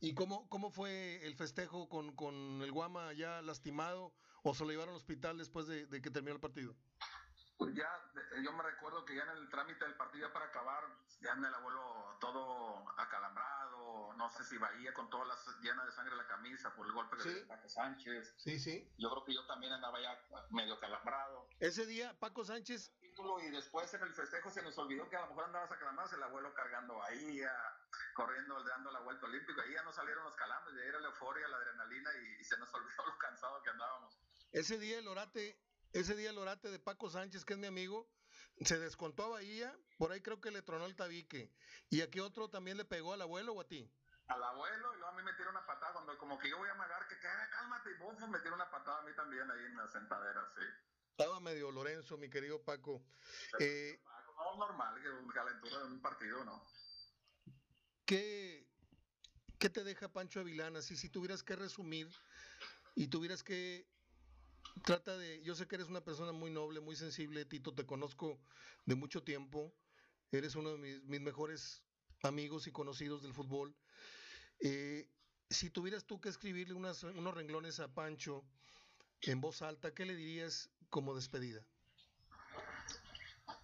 [0.00, 4.12] ¿Y cómo, cómo fue el festejo con, con el Guama ya lastimado
[4.42, 6.74] o se lo llevaron al hospital después de, de que terminó el partido?
[7.62, 7.88] Pues ya,
[8.42, 10.84] yo me recuerdo que ya en el trámite del partido ya para acabar,
[11.20, 15.92] ya en el abuelo todo acalambrado, no sé si Bahía con todas las llenas de
[15.92, 17.32] sangre la camisa por el golpe Sí.
[17.32, 18.34] de Paco Sánchez.
[18.38, 18.90] Sí, sí.
[18.98, 20.18] Yo creo que yo también andaba ya
[20.50, 21.46] medio calambrado.
[21.60, 22.92] Ese día Paco Sánchez,
[23.42, 26.22] Y después en el festejo se nos olvidó que a lo mejor andabas acalambrado, el
[26.22, 27.52] abuelo cargando Bahía,
[28.14, 29.62] corriendo, dando la vuelta olímpica.
[29.62, 32.56] Ahí ya no salieron los calambres, ya era la euforia, la adrenalina y, y se
[32.58, 34.18] nos olvidó lo cansado que andábamos.
[34.52, 35.56] ese día el orate,
[35.92, 38.08] ese día el orate de Paco Sánchez, que es mi amigo,
[38.64, 41.50] se descontó a Bahía, por ahí creo que le tronó el tabique.
[41.90, 43.90] ¿Y a qué otro también le pegó al abuelo o a ti?
[44.28, 46.68] al abuelo y luego a mí me tiró una patada cuando como que yo voy
[46.68, 49.64] a amagar que "Ah, cálmate y bufo me tiró una patada a mí también ahí
[49.64, 50.62] en la sentadera sí
[51.10, 53.04] Estaba medio Lorenzo, mi querido Paco.
[53.58, 54.00] Eh,
[54.36, 56.64] no normal que un calentura de un partido no
[58.06, 58.66] ¿qué,
[59.58, 60.76] ¿Qué te deja Pancho Avilán?
[60.76, 62.08] Así, si tuvieras que resumir
[62.94, 63.91] y tuvieras que
[64.84, 68.40] trata de, yo sé que eres una persona muy noble, muy sensible, Tito, te conozco
[68.84, 69.74] de mucho tiempo,
[70.30, 71.82] eres uno de mis, mis mejores
[72.22, 73.74] amigos y conocidos del fútbol.
[74.60, 75.08] Eh,
[75.50, 78.44] si tuvieras tú que escribirle unas, unos renglones a Pancho
[79.20, 81.62] en voz alta, ¿qué le dirías como despedida?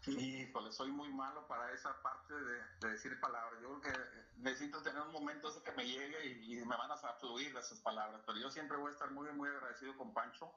[0.05, 3.61] Pues soy muy malo para esa parte de, decir palabras.
[3.61, 4.01] Yo creo que
[4.39, 8.23] necesito tener un momento ese que me llegue y, me van a fluir esas palabras.
[8.27, 10.51] Pero yo siempre voy a estar muy, muy agradecido con Pancho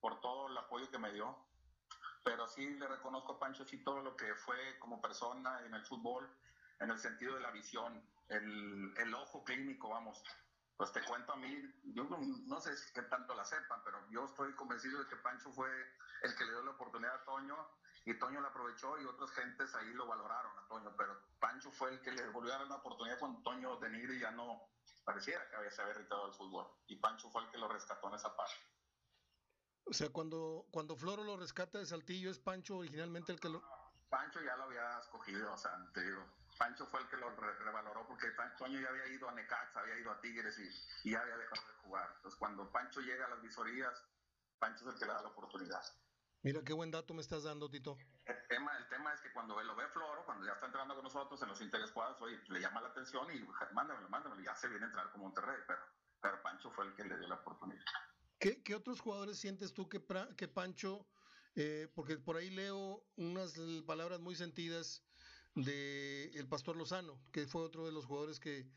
[0.00, 1.36] por todo el apoyo que me dio.
[2.24, 5.84] Pero sí le reconozco a Pancho sí todo lo que fue como persona en el
[5.84, 6.28] fútbol,
[6.80, 10.22] en el sentido de la visión, el, el ojo clínico, vamos.
[10.76, 11.56] Pues te cuento a mí,
[11.94, 15.50] yo no, sé si que tanto la sepan, pero yo estoy convencido de que Pancho
[15.50, 15.70] fue
[16.22, 17.56] el que le dio la oportunidad a Toño
[18.04, 21.90] y Toño la aprovechó y otras gentes ahí lo valoraron a Toño, pero Pancho fue
[21.90, 24.68] el que le volvió a dar una oportunidad cuando Toño de Nigri ya no
[25.04, 28.08] pareciera que había, se había retirado del fútbol y Pancho fue el que lo rescató
[28.08, 28.56] en esa parte.
[29.88, 33.62] O sea, cuando, cuando Floro lo rescata de Saltillo, ¿es Pancho originalmente el que lo...?
[34.08, 36.24] Pancho ya lo había escogido, o sea, te digo,
[36.58, 40.10] Pancho fue el que lo revaloró porque Toño ya había ido a Necaxa, había ido
[40.10, 42.12] a Tigres y, ya había dejado de jugar.
[42.16, 44.04] Entonces, cuando Pancho llega a las visorías,
[44.58, 45.82] Pancho es el que le da la oportunidad.
[46.42, 47.96] Mira qué buen dato me estás dando, Tito.
[48.24, 51.04] El tema, el tema es que cuando lo ve Floro, cuando ya está entrando con
[51.04, 54.84] nosotros en los interescuadros, oye, le llama la atención y mándamelo, mándamelo, ya se viene
[54.84, 55.80] a entrar con Monterrey, pero,
[56.20, 57.84] pero Pancho fue el que le dio la oportunidad.
[58.38, 61.06] ¿Qué, otros jugadores sientes tú que, Pancho,
[61.54, 63.54] eh, porque por ahí leo unas
[63.86, 65.02] palabras muy sentidas
[65.54, 68.68] de el Pastor Lozano, que fue otro de los jugadores que,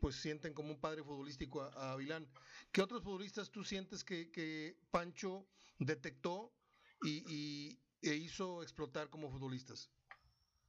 [0.00, 2.26] pues sienten como un padre futbolístico a, a Avilán.
[2.72, 5.46] ¿Qué otros futbolistas tú sientes que, que Pancho
[5.78, 6.52] detectó
[7.02, 9.90] y, e hizo explotar como futbolistas?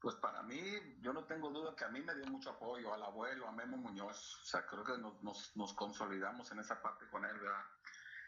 [0.01, 3.03] Pues para mí, yo no tengo duda que a mí me dio mucho apoyo, al
[3.03, 4.39] abuelo, a Memo Muñoz.
[4.41, 7.63] O sea, creo que nos, nos, consolidamos en esa parte con él, ¿verdad?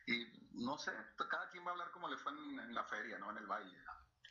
[0.06, 0.24] Y
[0.64, 3.32] no sé, cada quien va a hablar como le fue en, la feria, ¿no?
[3.32, 3.76] En el baile.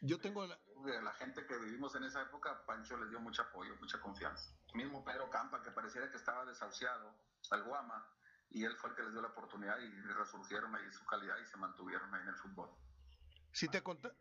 [0.03, 0.57] Yo tengo la...
[0.85, 1.13] la...
[1.15, 4.53] gente que vivimos en esa época, Pancho les dio mucho apoyo, mucha confianza.
[4.75, 7.13] Mismo Pedro Campa, que pareciera que estaba desahuciado,
[7.51, 8.07] al Guama,
[8.51, 11.47] y él fue el que les dio la oportunidad y resurgieron ahí su calidad y
[11.47, 12.71] se mantuvieron ahí en el fútbol.
[13.53, 14.15] Sí te, ha contado,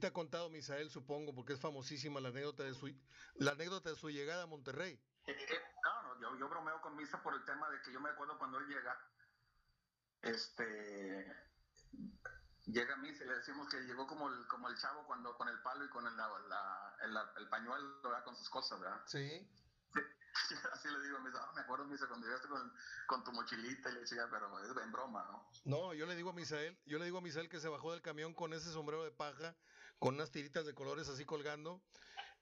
[0.00, 2.88] te ha contado Misael, supongo, porque es famosísima la anécdota de su,
[3.34, 4.98] la anécdota de su llegada a Monterrey.
[5.26, 8.08] Eh, eh, no, yo, yo, bromeo con Misa por el tema de que yo me
[8.08, 8.98] acuerdo cuando él llega,
[10.22, 11.26] este,
[12.66, 15.48] llega a Misa y le decimos que llegó como el, como el chavo cuando con
[15.48, 19.02] el palo y con el, la, el, el pañuelo, con sus cosas, ¿verdad?
[19.06, 19.46] Sí.
[20.72, 22.72] Así le digo, me, me acuerdo, me dice, cuando llegaste con,
[23.06, 25.50] con, tu mochilita y le decía, pero es en broma, ¿no?
[25.64, 28.02] No, yo le digo a Misael, yo le digo a Misael que se bajó del
[28.02, 29.56] camión con ese sombrero de paja,
[29.98, 31.82] con unas tiritas de colores así colgando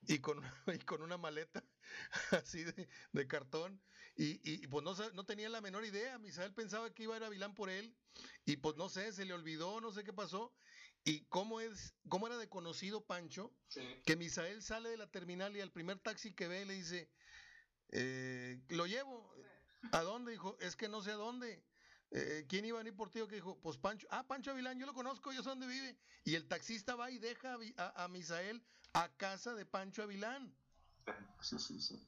[0.02, 0.40] y con,
[0.74, 1.62] y con una maleta
[2.32, 3.80] así de, de cartón
[4.16, 7.24] y, y, pues no, no tenía la menor idea, Misael pensaba que iba a ir
[7.24, 7.96] a Vilán por él
[8.44, 10.52] y pues no sé, se le olvidó, no sé qué pasó
[11.04, 13.54] y cómo, es, cómo era de conocido Pancho,
[14.04, 17.08] que Misael sale de la terminal y al primer taxi que ve le dice,
[17.90, 19.34] eh, lo llevo.
[19.92, 20.32] ¿A dónde?
[20.32, 21.62] Dijo, es que no sé a dónde.
[22.10, 23.20] Eh, ¿Quién iba a venir por ti?
[23.26, 24.06] Que dijo, pues Pancho.
[24.10, 25.96] Ah, Pancho Avilán, yo lo conozco, yo sé dónde vive.
[26.24, 30.54] Y el taxista va y deja a, Misael a casa de Pancho Avilán.
[31.40, 32.06] Sí, sí, sí.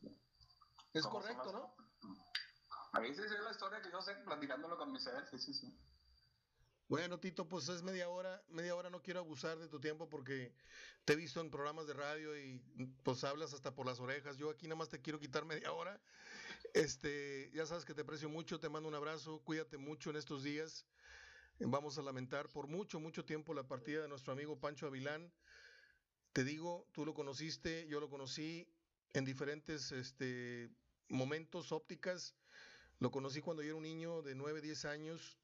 [0.92, 1.74] Es correcto, ¿no?
[2.92, 5.78] Ahí sí es la historia que yo sé, platicándolo con Misael, sí, sí, sí.
[6.90, 10.52] Bueno, Tito, pues es media hora, media hora no quiero abusar de tu tiempo porque
[11.04, 12.60] te he visto en programas de radio y
[13.04, 14.38] pues hablas hasta por las orejas.
[14.38, 16.00] Yo aquí nada más te quiero quitar media hora.
[16.74, 20.42] Este, ya sabes que te aprecio mucho, te mando un abrazo, cuídate mucho en estos
[20.42, 20.84] días.
[21.60, 25.32] Vamos a lamentar por mucho, mucho tiempo la partida de nuestro amigo Pancho Avilán.
[26.32, 28.66] Te digo, tú lo conociste, yo lo conocí
[29.12, 30.68] en diferentes este,
[31.08, 32.34] momentos, ópticas.
[32.98, 35.39] Lo conocí cuando yo era un niño de 9, 10 años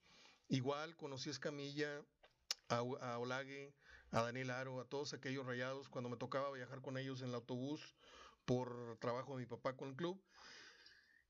[0.49, 2.05] Igual conocí a Escamilla,
[2.69, 3.75] a, a Olague,
[4.11, 7.35] a Daniel Aro, a todos aquellos rayados cuando me tocaba viajar con ellos en el
[7.35, 7.97] autobús
[8.45, 10.23] por trabajo de mi papá con el club.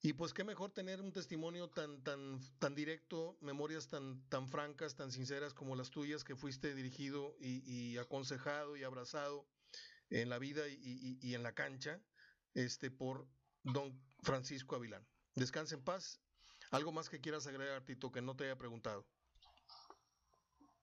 [0.02, 4.94] Y pues qué mejor tener un testimonio tan, tan, tan directo, memorias tan, tan francas,
[4.94, 9.48] tan sinceras como las tuyas, que fuiste dirigido y, aconsejado y abrazado
[10.10, 12.00] en la vida y, y, en la cancha
[12.54, 13.26] este, por
[13.64, 15.04] don Francisco Avilán.
[15.34, 16.20] Descanse en paz
[16.70, 19.06] ¿Algo más que quieras agregar, Tito, que no te haya preguntado?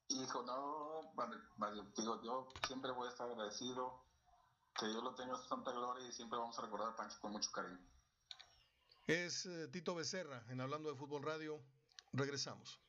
[0.09, 1.13] Hijo, no,
[1.97, 4.05] digo, yo siempre voy a estar agradecido,
[4.79, 7.31] que Dios lo tenga en santa gloria y siempre vamos a recordar a Pancho con
[7.31, 7.79] mucho cariño.
[9.07, 11.59] Es eh, Tito Becerra, en Hablando de Fútbol Radio.
[12.13, 12.79] Regresamos.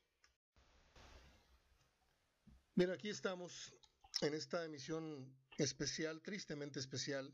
[2.77, 3.75] Mira, aquí estamos
[4.21, 7.33] en esta emisión especial, tristemente especial,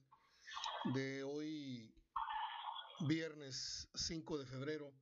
[0.94, 1.94] de hoy,
[3.00, 4.92] viernes 5 de febrero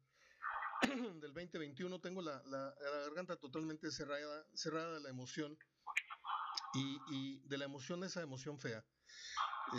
[1.21, 5.59] del 2021 tengo la, la, garganta totalmente cerrada, cerrada de la emoción
[6.75, 8.85] y, y, de la emoción, esa emoción fea.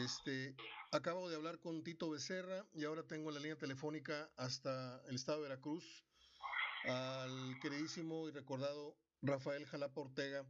[0.04, 0.56] Este,
[0.92, 5.40] acabo de hablar con Tito Becerra y ahora tengo la línea telefónica hasta el estado
[5.42, 6.06] de Veracruz
[6.86, 10.46] al queridísimo y recordado Rafael Jalapa Ortega.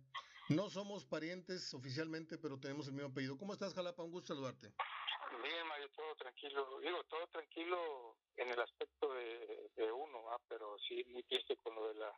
[0.50, 3.38] No somos parientes oficialmente, pero tenemos el mismo apellido.
[3.38, 4.04] ¿Cómo estás, Jalapa?
[4.04, 4.74] Un gusto saludarte.
[5.44, 6.80] Bien, Mario, todo tranquilo.
[6.82, 11.96] Digo, todo tranquilo en el aspecto de, uno, pero sí muy triste con lo de
[11.96, 12.12] la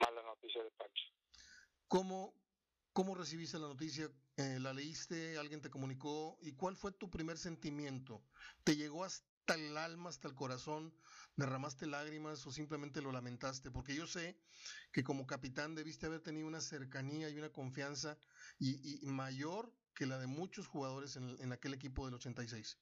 [0.00, 1.04] mala noticia de Pancho.
[1.86, 2.34] ¿Cómo,
[2.92, 4.10] cómo recibiste la noticia?
[4.36, 5.36] Eh, ¿La leíste?
[5.38, 6.38] ¿Alguien te comunicó?
[6.40, 8.22] ¿Y cuál fue tu primer sentimiento?
[8.64, 10.94] ¿Te llegó hasta el alma, hasta el corazón?
[11.36, 13.70] ¿Derramaste lágrimas o simplemente lo lamentaste?
[13.70, 14.38] Porque yo sé
[14.92, 18.18] que como capitán debiste haber tenido una cercanía y una confianza
[18.58, 22.78] y, mayor que la de muchos jugadores en, aquel equipo del 86.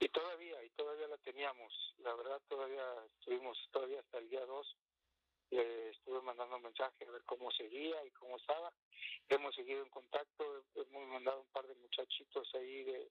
[0.00, 1.81] Y todavía, y todavía la teníamos.
[2.02, 2.84] La verdad, todavía
[3.18, 4.76] estuvimos, todavía hasta el día 2,
[5.50, 8.72] le estuve mandando mensajes a ver cómo seguía y cómo estaba.
[9.28, 13.10] Hemos seguido en contacto, hemos mandado un par de muchachitos ahí de,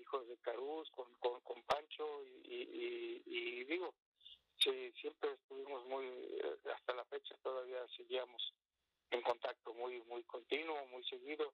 [0.00, 3.94] hijos de Carús con, con, Pancho y, y, digo,
[4.58, 8.54] sí, siempre estuvimos muy, eh, hasta la fecha todavía seguíamos
[9.10, 11.52] en contacto muy muy continuo, muy seguido,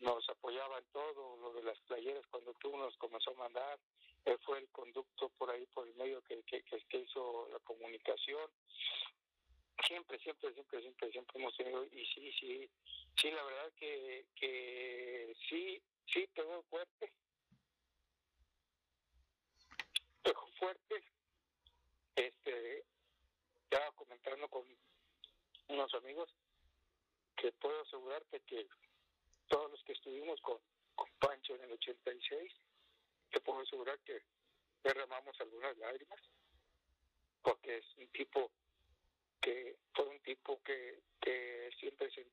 [0.00, 3.78] nos apoyaba en todo, lo de las playeras cuando tú nos comenzó a mandar,
[4.24, 6.42] él fue el conducto por ahí, por el medio que
[6.98, 8.50] hizo la comunicación,
[9.86, 12.70] siempre, siempre, siempre, siempre, siempre hemos tenido, y sí, sí,
[13.20, 17.12] sí, la verdad que, que sí, sí pegó fuerte,
[20.22, 21.04] pegó fuerte,
[22.16, 22.84] este,
[23.64, 24.64] estaba comentando con
[25.68, 26.34] unos amigos
[27.36, 28.66] que puedo asegurarte que
[29.48, 30.58] todos los que estuvimos con,
[30.94, 32.52] con Pancho en el 86,
[33.34, 34.22] te puedo asegurar que
[34.84, 36.20] derramamos algunas lágrimas,
[37.42, 38.52] porque es un tipo
[39.40, 42.26] que fue un tipo que, que siempre se,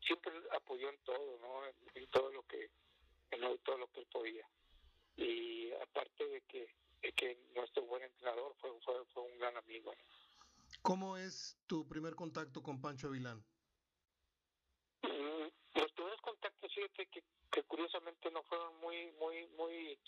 [0.00, 1.66] siempre apoyó en todo, ¿no?
[1.94, 2.70] En, todo lo que
[3.30, 4.48] en todo lo que él podía.
[5.16, 9.92] Y aparte de que, de que nuestro buen entrenador fue, fue, fue un gran amigo.
[10.80, 13.44] ¿Cómo es tu primer contacto con Pancho Avilán?
[15.02, 16.20] Mm, los primeros
[16.68, 19.98] fíjate que, que curiosamente no fueron muy, muy, muy...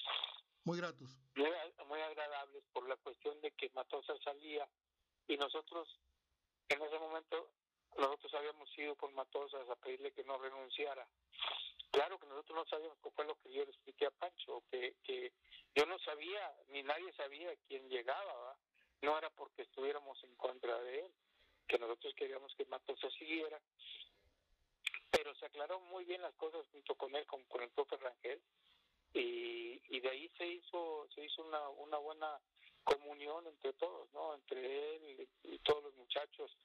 [0.64, 1.08] Muy gratos.
[1.36, 1.50] Muy,
[1.86, 4.68] muy agradables por la cuestión de que Matosa salía
[5.26, 5.88] y nosotros
[6.68, 7.50] en ese momento
[7.96, 11.06] nosotros habíamos ido con Matosas a pedirle que no renunciara.
[11.90, 14.94] Claro que nosotros no sabíamos qué fue lo que yo le expliqué a Pancho, que,
[15.02, 15.32] que
[15.74, 18.56] yo no sabía, ni nadie sabía quién llegaba,
[19.02, 21.12] no era porque estuviéramos en contra de él,
[21.66, 23.60] que nosotros queríamos que Matosas siguiera,
[25.10, 28.40] pero se aclaró muy bien las cosas junto con él, con, con el propio Rangel,
[29.12, 32.40] y, y de ahí se hizo se hizo una, una buena
[32.84, 34.34] comunión entre todos, ¿no?
[34.34, 36.56] Entre él y todos los muchachos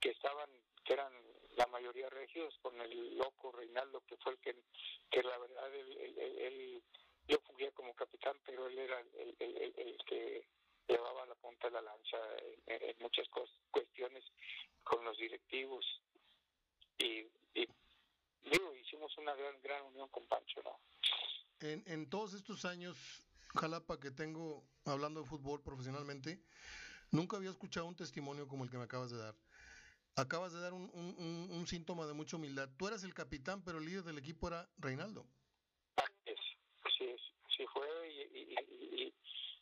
[0.00, 0.48] que estaban,
[0.84, 1.12] que eran
[1.56, 4.54] la mayoría regios, con el loco Reinaldo, que fue el que,
[5.10, 6.82] que la verdad, él,
[7.26, 10.46] yo fugía como capitán, pero él era el, el, que
[10.86, 12.18] llevaba la punta de la lanza
[12.66, 13.26] en, muchas
[13.70, 14.24] cuestiones
[14.84, 15.84] con los directivos.
[16.98, 17.26] Y
[18.50, 20.60] digo, hicimos una gran, gran unión con Pancho.
[21.60, 22.96] En, en todos estos años
[23.56, 26.40] Jalapa que tengo hablando de fútbol profesionalmente,
[27.10, 29.34] nunca había escuchado un testimonio como el que me acabas de dar.
[30.16, 30.90] Acabas de dar un,
[31.50, 32.70] un, síntoma de mucha humildad.
[32.78, 35.26] Tú eras el capitán, pero el líder del equipo era Reinaldo.
[35.96, 37.86] Así es, así fue.
[38.08, 38.54] Y,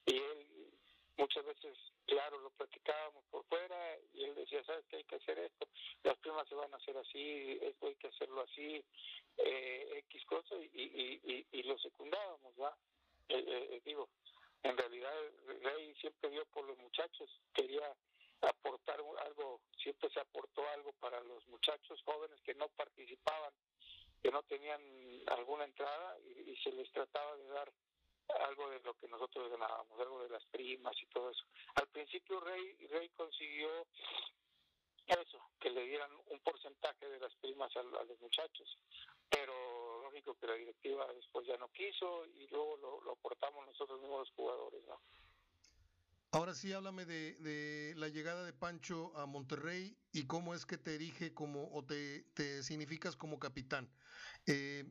[0.06, 5.16] él muchas veces, claro, lo platicábamos por fuera y él decía, ¿sabes qué hay que
[5.16, 5.66] hacer esto?
[6.02, 8.84] Las primas se van a hacer así, esto hay que hacerlo así,
[9.38, 12.76] eh, X cosas, y, y, lo secundábamos, ¿va?
[13.30, 14.10] Eh, eh, eh, digo,
[14.64, 15.14] en realidad
[15.62, 17.90] Rey siempre vio por los muchachos, quería
[18.42, 23.54] aportar algo, siempre se aportó algo para los muchachos jóvenes que no participaban,
[24.22, 24.82] que no tenían
[25.28, 27.72] alguna entrada y, se les trataba de dar
[28.46, 31.44] algo de lo que nosotros ganábamos, algo de las primas y todo eso.
[31.74, 33.86] Al principio Rey, Rey consiguió
[35.06, 38.78] eso, que le dieran un porcentaje de las primas a los muchachos,
[39.28, 39.52] pero
[40.32, 44.30] que la directiva después ya no quiso y luego lo, lo aportamos nosotros mismos los
[44.30, 45.00] jugadores, ¿no?
[46.32, 50.78] Ahora sí, háblame de, de, la llegada de Pancho a Monterrey y cómo es que
[50.78, 53.88] te erige como o te, te significas como capitán.
[54.46, 54.84] Eh,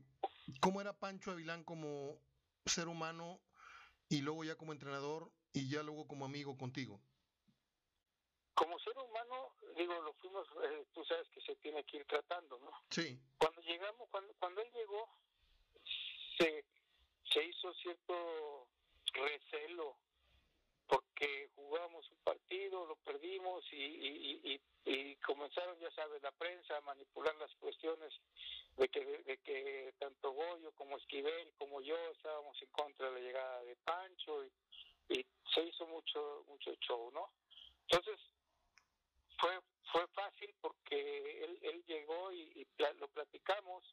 [0.61, 2.17] ¿Cómo era Pancho Avilán como
[2.65, 3.39] ser humano
[4.09, 6.99] y luego ya como entrenador y ya luego como amigo contigo?
[8.53, 12.59] Como ser humano, digo, lo fuimos, eh, tú sabes que se tiene que ir tratando,
[12.59, 12.71] ¿no?
[12.89, 13.19] Sí.
[13.37, 15.09] Cuando llegamos, cuando, cuando él llegó,
[16.37, 16.65] se,
[17.31, 18.67] se hizo cierto
[19.13, 19.97] recelo
[20.87, 26.81] porque jugamos un partido, lo perdimos y, y, y, comenzaron, ya sabes, la prensa a
[26.81, 28.13] manipular las cuestiones
[28.77, 33.19] de que, de que tanto Goyo como Esquivel como yo estábamos en contra de la
[33.19, 34.51] llegada de Pancho y,
[35.09, 37.29] y se hizo mucho mucho show, ¿no?
[37.89, 38.19] Entonces,
[39.39, 39.59] fue
[39.91, 42.67] fue fácil porque él, él llegó y,
[42.99, 43.83] lo platicamos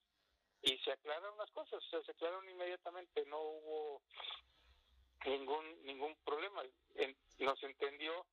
[0.62, 4.02] y se aclararon las cosas, se aclararon inmediatamente, no hubo
[5.26, 6.62] ningún ningún problema,
[7.38, 8.26] nos entendió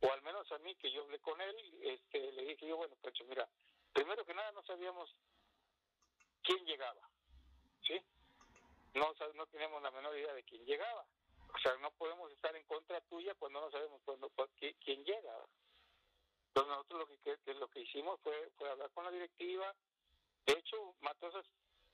[0.00, 2.96] o al menos a mí que yo hablé con él, este, le dije yo, bueno,
[3.00, 3.48] Pancho, mira,
[3.92, 5.14] primero que nada no sabíamos
[6.42, 7.08] quién llegaba,
[7.86, 8.00] ¿sí?
[8.94, 11.06] No, no teníamos la menor idea de quién llegaba.
[11.54, 15.46] O sea, no podemos estar en contra tuya cuando no sabemos cuándo, quién llega.
[16.48, 19.74] Entonces nosotros lo que, lo que hicimos fue, fue hablar con la directiva.
[20.46, 21.46] De hecho, Matosas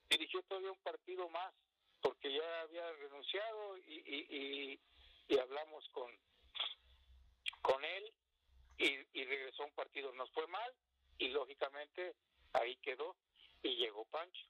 [0.08, 1.54] dirigió todavía un partido más
[2.00, 4.80] porque ya había renunciado y, y,
[5.28, 6.10] y, hablamos con,
[7.62, 8.12] con él
[8.78, 10.12] y, y regresó un partido.
[10.12, 10.74] Nos fue mal
[11.18, 12.14] y lógicamente
[12.52, 13.16] ahí quedó
[13.62, 14.46] y llegó Pancho.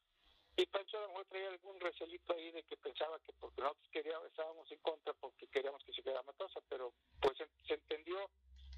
[0.57, 3.89] Y Pancho a lo mejor traía algún recelito ahí de que pensaba que porque nosotros
[3.93, 8.29] queríamos, estábamos en contra porque queríamos que se quedara Matosa, pero pues se, entendió,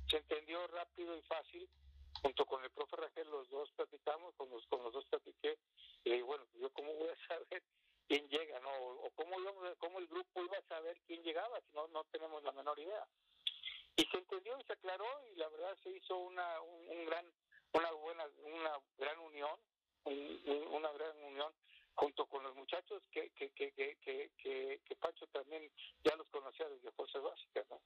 [0.06, 1.68] se entendió rápido y fácil.
[2.20, 5.56] Junto con el profe Rangel los dos platicamos, con los, con los dos platiqué,
[6.04, 7.62] y dije, bueno, yo cómo voy a saber
[8.06, 8.70] quién llega, ¿no?
[8.70, 9.36] O cómo,
[9.78, 13.06] cómo el grupo iba a saber quién llegaba, si no, no tenemos la menor idea.
[13.96, 17.24] Y se entendió y se aclaró, y la verdad se hizo una, un gran,
[17.72, 19.58] una buena, una gran unión,
[20.04, 21.52] una gran unión
[21.94, 25.70] junto con los muchachos que, que, que, que, que, Pancho también
[26.04, 27.66] ya los conocía desde Fuerzas Básicas.
[27.68, 27.80] ¿no?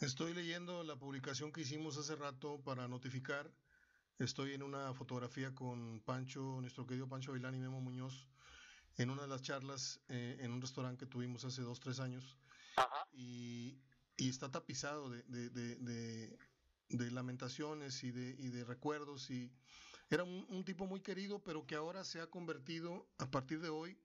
[0.00, 3.50] Estoy leyendo la publicación que hicimos hace rato para notificar.
[4.18, 8.26] Estoy en una fotografía con Pancho, nuestro querido Pancho Vilán y Memo Muñoz,
[8.98, 12.36] en una de las charlas eh, en un restaurante que tuvimos hace dos, tres años.
[12.76, 13.06] Ajá.
[13.12, 13.78] Y,
[14.16, 16.38] y, está tapizado de, de, de,
[16.88, 19.52] de, lamentaciones y de, y de recuerdos y
[20.14, 23.96] era un, tipo muy querido, pero que ahora se ha convertido, a partir de hoy,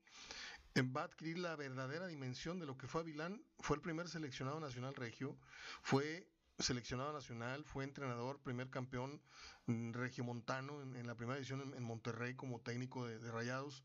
[0.76, 3.44] en va a adquirir la verdadera dimensión de lo que fue Avilán.
[3.60, 5.38] Fue el primer seleccionado nacional regio,
[5.82, 6.28] fue
[6.60, 9.22] seleccionado nacional, fue entrenador, primer campeón
[9.66, 13.84] mm, regiomontano en, en la primera edición en, Monterrey como técnico de, Rayados,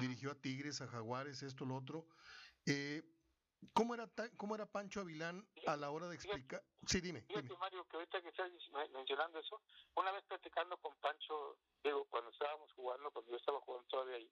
[0.00, 2.06] dirigió a Tigres, a Jaguares, esto, lo otro.
[2.64, 3.02] Eh,
[3.72, 6.62] ¿Cómo era, ¿Cómo era Pancho Avilán a la hora de explicar?
[6.86, 7.22] Sí, dime.
[7.22, 8.50] Fíjate, Mario, que ahorita que estás
[8.92, 9.60] mencionando eso,
[9.94, 14.30] una vez platicando con Pancho, digo, cuando estábamos jugando, cuando yo estaba jugando todavía ahí,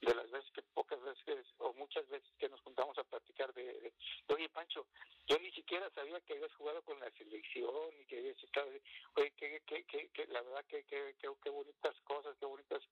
[0.00, 3.92] de las veces que, pocas veces, o muchas veces que nos juntamos a platicar de,
[4.28, 4.86] oye, Pancho,
[5.26, 8.70] yo ni siquiera sabía que habías jugado con la selección y que habías estado,
[9.16, 12.82] oye, que, que, que, que la verdad que, que, que, bonitas cosas, qué bonitas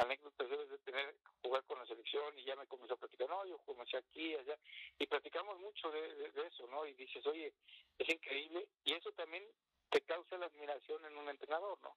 [0.00, 3.44] anécdotas debes de tener jugar con la selección y ya me comenzó a platicar, no,
[3.46, 4.58] yo comencé aquí, allá,
[4.98, 6.86] y platicamos mucho de, de, eso, ¿no?
[6.86, 7.52] Y dices, oye,
[7.98, 9.44] es increíble, y eso también
[9.90, 11.96] te causa la admiración en un entrenador, ¿no?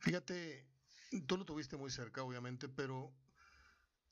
[0.00, 0.66] Fíjate,
[1.26, 3.12] tú lo tuviste muy cerca, obviamente, pero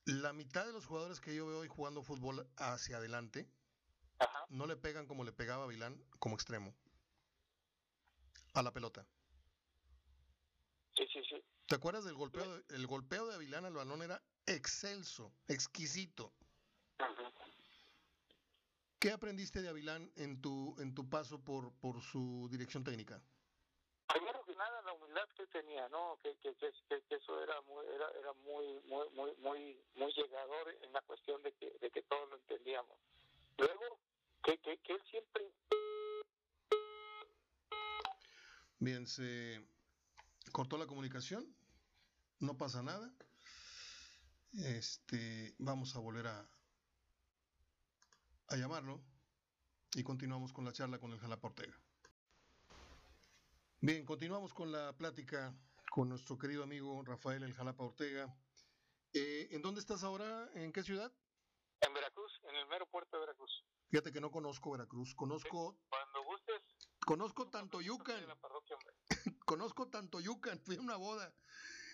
[0.04, 3.48] la mitad de los jugadores que yo veo hoy jugando fútbol hacia adelante
[4.48, 6.74] no le pegan como le pegaba a Vilán como extremo
[8.54, 9.06] a la pelota.
[10.98, 11.40] Sí, sí, sí.
[11.68, 12.60] ¿Te acuerdas del golpeo?
[12.70, 16.32] El golpeo de Avilán al balón era excelso, exquisito.
[18.98, 23.22] ¿Qué aprendiste de Avilán en tu, en tu paso por, por su dirección técnica?
[24.08, 26.18] Primero que nada, la humildad que tenía, ¿no?
[26.20, 30.92] Que, que, que, eso era muy, era, era muy, muy, muy, muy, muy llegador en
[30.92, 32.98] la cuestión de que, de que todos lo entendíamos.
[33.56, 34.00] Luego,
[34.42, 35.52] que, que, que él siempre...
[38.80, 39.64] Bien, se
[40.50, 41.54] cortó la comunicación
[42.40, 43.12] no pasa nada.
[44.52, 46.48] Este, vamos a volver a,
[48.48, 49.02] a llamarlo
[49.94, 51.78] y continuamos con la charla con el Jalapa Ortega.
[53.80, 55.54] Bien, continuamos con la plática
[55.90, 58.34] con nuestro querido amigo Rafael el Jalapa Ortega.
[59.12, 60.50] Eh, ¿En dónde estás ahora?
[60.54, 61.12] ¿En qué ciudad?
[61.80, 63.64] En Veracruz, en el mero puerto de Veracruz.
[63.88, 65.78] Fíjate que no conozco Veracruz, conozco...
[65.88, 66.62] Cuando gustes.
[67.06, 68.26] Conozco tanto Yucan.
[69.48, 71.34] Conozco tanto Yucan, fui a una boda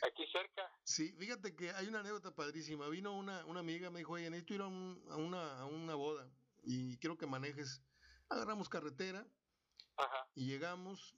[0.06, 0.70] Aquí cerca.
[0.82, 2.88] Sí, fíjate que hay una anécdota padrísima.
[2.88, 4.68] Vino una, una amiga, me dijo, oye, necesito ir a, a,
[5.16, 6.30] una, a una boda
[6.62, 7.80] y quiero que manejes.
[8.28, 9.26] Agarramos carretera
[9.96, 10.28] Ajá.
[10.34, 11.16] y llegamos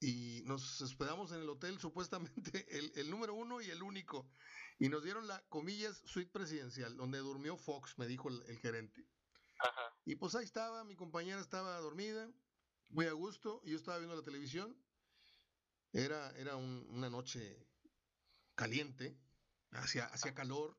[0.00, 4.30] y nos hospedamos en el hotel, supuestamente el, el, número uno y el único.
[4.78, 9.06] Y nos dieron la, comillas, suite presidencial, donde durmió Fox, me dijo el, el gerente.
[9.58, 9.94] Ajá.
[10.06, 12.30] Y pues ahí estaba, mi compañera estaba dormida,
[12.88, 14.74] muy a gusto, y yo estaba viendo la televisión.
[15.92, 17.68] Era, era un, una noche
[18.54, 19.18] caliente,
[19.72, 20.78] hacía, hacía calor.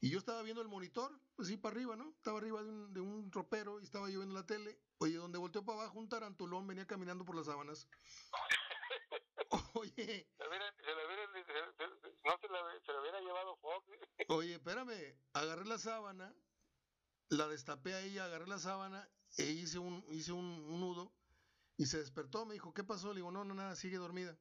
[0.00, 2.10] Y yo estaba viendo el monitor, así para arriba, ¿no?
[2.10, 4.78] Estaba arriba de un, de un tropero y estaba yo viendo la tele.
[4.98, 7.88] Oye, donde volteó para abajo un tarantulón venía caminando por las sábanas.
[9.74, 10.28] Oye.
[10.36, 10.44] Se
[12.24, 13.86] no se, se lo hubiera llevado Fox.
[14.28, 15.18] Oye, espérame.
[15.32, 16.34] Agarré la sábana,
[17.30, 19.08] la destapé ahí, agarré la sábana
[19.38, 21.12] e hice un, hice un, un nudo
[21.76, 23.08] y se despertó, me dijo, ¿qué pasó?
[23.08, 24.36] Le digo, no, no, nada, sigue dormida.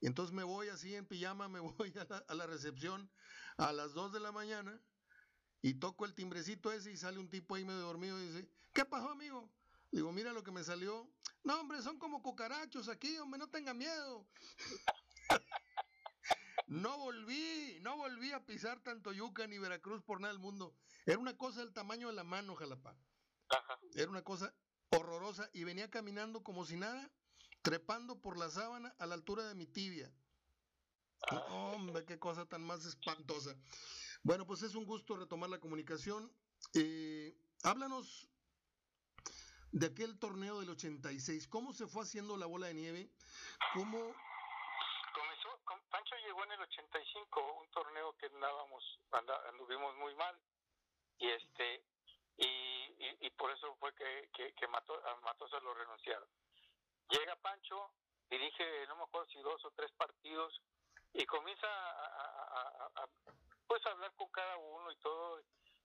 [0.00, 3.10] Y entonces me voy así en pijama, me voy a la, recepción
[3.56, 4.80] a las 2 de la mañana
[5.60, 8.84] y toco el timbrecito ese y sale un tipo ahí medio dormido y dice, ¿qué
[8.84, 9.50] pasó, amigo?
[9.90, 11.08] Digo, mira lo que me salió.
[11.44, 14.26] No, hombre, son como cucarachos aquí, hombre, no tenga miedo.
[16.66, 20.74] no volví, no volví a pisar tanto Yuca ni Veracruz por nada del mundo.
[21.04, 22.96] Era una cosa del tamaño de la mano, Jalapa.
[23.94, 24.54] Era una cosa
[24.96, 27.10] horrorosa y venía caminando como si nada,
[27.62, 30.10] trepando por la sábana a la altura de mi tibia.
[31.48, 33.56] hombre, qué cosa tan más espantosa.
[34.22, 36.32] Bueno, pues es un gusto retomar la comunicación.
[36.74, 38.28] Eh, háblanos
[39.72, 41.48] de aquel torneo del 86.
[41.48, 43.10] ¿Cómo se fue haciendo la bola de nieve?
[43.74, 43.98] ¿Cómo...
[45.14, 45.48] Comenzó,
[45.90, 48.82] Pancho llegó en el 85, un torneo que andábamos,
[49.48, 50.38] anduvimos muy mal.
[51.18, 51.84] Y este
[52.36, 56.28] y, y, por eso fue que, que, mató, a Matosa lo renunciaron.
[57.08, 57.90] Llega Pancho,
[58.30, 60.60] dirige, no me acuerdo si dos o tres partidos,
[61.12, 63.08] y comienza a, a,
[63.66, 65.40] pues hablar con cada uno y todo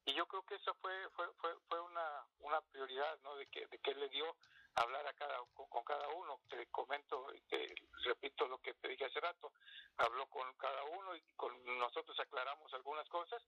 [0.05, 3.67] y yo creo que esa fue fue fue, fue una, una prioridad no de que
[3.67, 4.35] de que le dio
[4.77, 9.05] hablar a cada con, cada uno te comento y te repito lo que te dije
[9.05, 9.51] hace rato
[9.97, 13.43] habló con cada uno y con nosotros aclaramos algunas cosas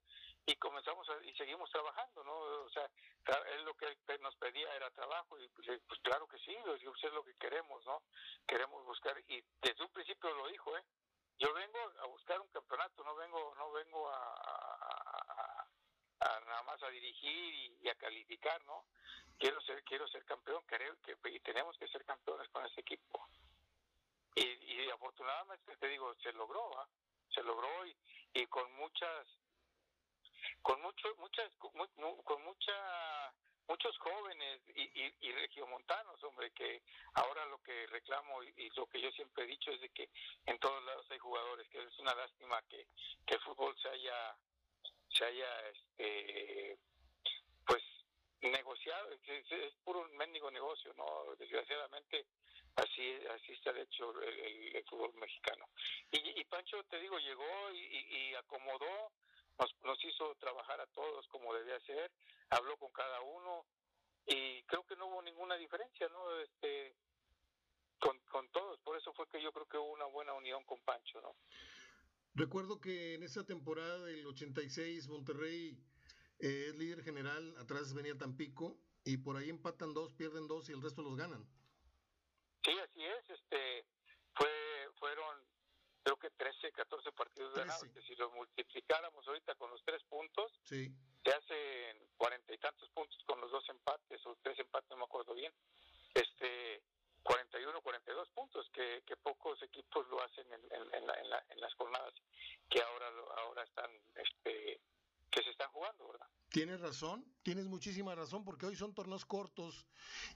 [0.46, 2.90] y comenzamos y seguimos trabajando no o sea
[3.54, 7.24] él lo que nos pedía era trabajo y pues, pues claro que sí es lo
[7.24, 8.02] que queremos no
[8.48, 10.84] queremos buscar y desde un principio lo dijo eh
[11.38, 15.70] yo vengo a buscar un campeonato no vengo no vengo a
[16.20, 18.86] a nada más a dirigir y, a calificar, ¿no?
[19.40, 23.28] Quiero ser quiero ser campeón, creo que y tenemos que ser campeones con este equipo.
[24.36, 26.88] Y, y afortunadamente te digo, se logró, ¿ah?
[27.34, 27.96] se logró y,
[28.34, 29.28] y con muchas
[30.62, 33.34] con mucho muchas con mucha
[33.70, 36.82] muchos jóvenes y, y, y, regiomontanos, hombre, que
[37.14, 40.10] ahora lo que reclamo y, lo que yo siempre he dicho es de que
[40.48, 42.88] en todos lados hay jugadores, que es una lástima que,
[43.28, 44.36] que el fútbol se haya
[45.10, 46.80] se haya este
[48.42, 52.26] negociado es, puro mendigo negocio no desgraciadamente
[52.76, 55.68] así así está hecho el, fútbol mexicano.
[56.12, 59.12] Y, Pancho te digo llegó y, acomodó
[59.60, 62.12] nos, nos hizo trabajar a todos como debía ser
[62.50, 63.66] habló con cada uno
[64.26, 66.96] y creo que no hubo ninguna diferencia no este
[68.00, 70.80] con, con todos por eso fue que yo creo que hubo una buena unión con
[70.82, 71.36] Pancho no
[72.36, 75.78] Recuerdo que en esa temporada del 86 Monterrey
[76.40, 80.74] eh, es líder general, atrás venía Tampico y por ahí empatan dos, pierden dos y
[80.74, 81.46] el resto los ganan.
[82.64, 83.30] Sí, así es.
[83.30, 83.86] Este,
[84.36, 84.50] fue,
[85.00, 85.50] fueron
[86.04, 90.52] creo que 13, 14 partidos ganados, que si los multiplicáramos ahorita con los tres puntos,
[90.64, 90.92] sí.
[91.24, 95.04] se hacen cuarenta y tantos puntos con los dos empates o tres empates, no me
[95.04, 95.54] acuerdo bien.
[96.14, 96.82] Este,
[97.24, 102.14] 41, 42 puntos, que, que pocos equipos lo hacen en, en, en, las jornadas
[102.70, 104.80] que ahora ahora están este
[105.30, 106.28] que se están jugando, ¿verdad?
[106.50, 109.86] Tienes razón, tienes muchísima razón, porque hoy son torneos cortos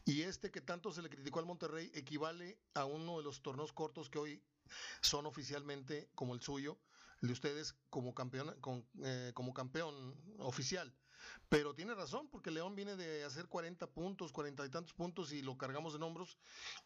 [0.06, 3.74] y este que tanto se le criticó al Monterrey equivale a uno de los torneos
[3.74, 4.44] cortos que hoy
[5.02, 6.78] son oficialmente como el suyo,
[7.22, 10.94] el de ustedes como campeón, con, eh, como campeón oficial.
[11.50, 15.42] Pero tiene razón, porque León viene de hacer 40 puntos, 40 y tantos puntos y
[15.42, 16.38] lo cargamos en hombros.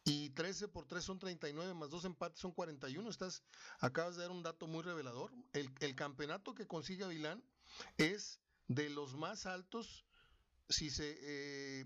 [0.03, 3.09] Y 13 por 3 son 39, más dos empates son 41.
[3.09, 3.43] Estás,
[3.79, 5.31] acabas de dar un dato muy revelador.
[5.53, 7.43] El, campeonato que consigue Avilán
[7.97, 10.05] es de los más altos
[10.69, 11.85] si se eh,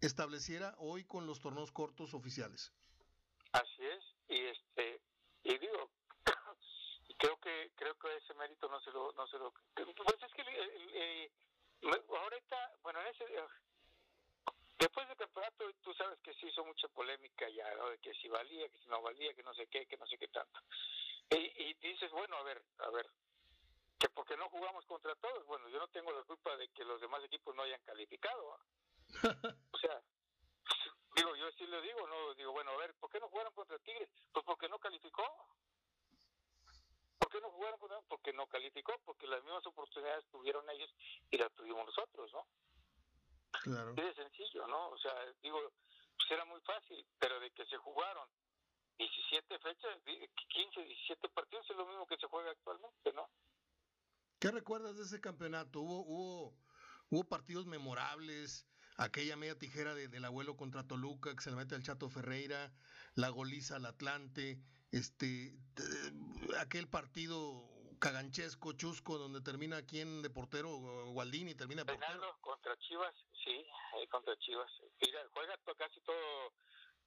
[0.00, 2.72] estableciera hoy con los torneos cortos oficiales.
[3.52, 5.00] Así es, y este,
[5.44, 5.90] y digo,
[7.18, 10.42] creo que creo que ese mérito no se lo, no se lo, pues es que
[10.42, 11.30] eh,
[11.82, 13.46] Ahorita, bueno, en ese, eh,
[14.78, 17.68] después del campeonato tú sabes que se hizo mucha polémica ya.
[17.86, 20.18] De que si valía, que si no valía, que no sé qué, que no sé
[20.18, 20.60] qué tanto.
[21.30, 23.06] Y, y dices, bueno, a ver, a ver,
[24.00, 27.00] que porque no jugamos contra todos, bueno, yo no tengo la culpa de que los
[27.02, 28.58] demás equipos no hayan calificado.
[29.72, 30.02] o sea,
[31.14, 33.78] digo, yo sí le digo, no, digo, bueno, a ver, ¿por qué no jugaron contra
[33.80, 34.08] Tigres?
[34.32, 35.22] Pues porque no calificó.
[37.18, 37.98] ¿Por qué no jugaron con él?
[38.08, 40.90] Porque no calificó, porque las mismas oportunidades tuvieron ellos
[41.30, 42.46] y las tuvimos nosotros, ¿no?
[43.50, 43.92] Claro.
[43.98, 44.88] Es sencillo, ¿no?
[44.88, 45.60] O sea, digo,
[46.16, 48.26] pues era muy fácil, pero de que se jugaron
[48.96, 49.98] 17 fechas,
[50.48, 53.28] 15, 17 partidos es lo mismo que se juega actualmente, ¿no?
[54.40, 55.82] ¿Qué recuerdas de ese campeonato?
[55.82, 56.56] Hubo, hubo,
[57.10, 58.66] hubo partidos memorables,
[58.96, 62.72] aquella media tijera de, del abuelo contra Toluca que se le mete al Chato Ferreira,
[63.16, 64.58] la goliza al Atlante,
[64.92, 65.54] este,
[66.58, 67.68] aquel partido
[67.98, 70.70] caganchesco, chusco, donde termina quien de portero,
[71.12, 71.98] Gualdini termina de
[72.40, 73.14] contra Chivas,
[73.44, 73.62] sí,
[74.10, 74.70] contra Chivas.
[75.02, 76.54] Mira, juega casi todo,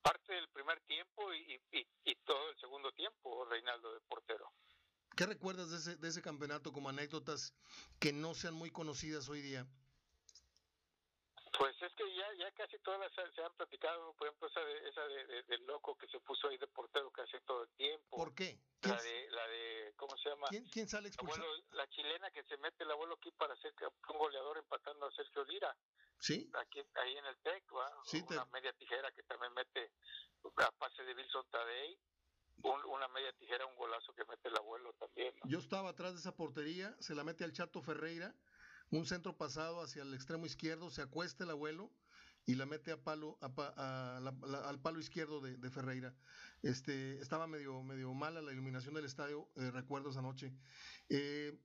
[0.04, 4.54] parte del primer tiempo y todo el segundo tiempo, Reinaldo de portero.
[5.16, 7.54] ¿Qué recuerdas de ese, de ese campeonato como anécdotas
[8.00, 9.66] que no sean muy conocidas hoy día?
[11.58, 15.02] Pues es que ya, ya casi todas se han platicado, por ejemplo, esa, de, esa
[15.06, 18.18] de, de, loco que se puso ahí de portero casi todo el tiempo.
[18.18, 18.58] ¿Por qué?
[18.82, 20.48] La de, la de, ¿cómo se llama?
[20.50, 21.44] ¿Quién, quién sale expulsado?
[21.44, 23.72] Abuelo, la chilena que se mete el abuelo aquí para ser
[24.10, 25.78] un goleador empatando a Sergio Lira.
[26.18, 26.50] Sí.
[26.56, 28.02] Aquí, ahí en el TEC, ¿va?
[28.04, 28.52] Sí, Una te...
[28.52, 29.92] media tijera que también mete
[30.58, 32.00] a pase de Wilson Tadei.
[32.62, 35.34] Un, una media tijera, un golazo que mete el abuelo también.
[35.44, 35.50] ¿no?
[35.50, 38.34] Yo estaba atrás de esa portería, se la mete al Chato Ferreira,
[38.92, 41.92] un centro pasado hacia el extremo izquierdo, se acuesta el abuelo
[42.46, 46.14] y la mete a palo a, a la, la, al palo izquierdo de, de, Ferreira.
[46.62, 50.52] Este estaba medio medio mala la iluminación del estadio, eh, recuerdo esa noche.
[51.10, 51.58] Eh,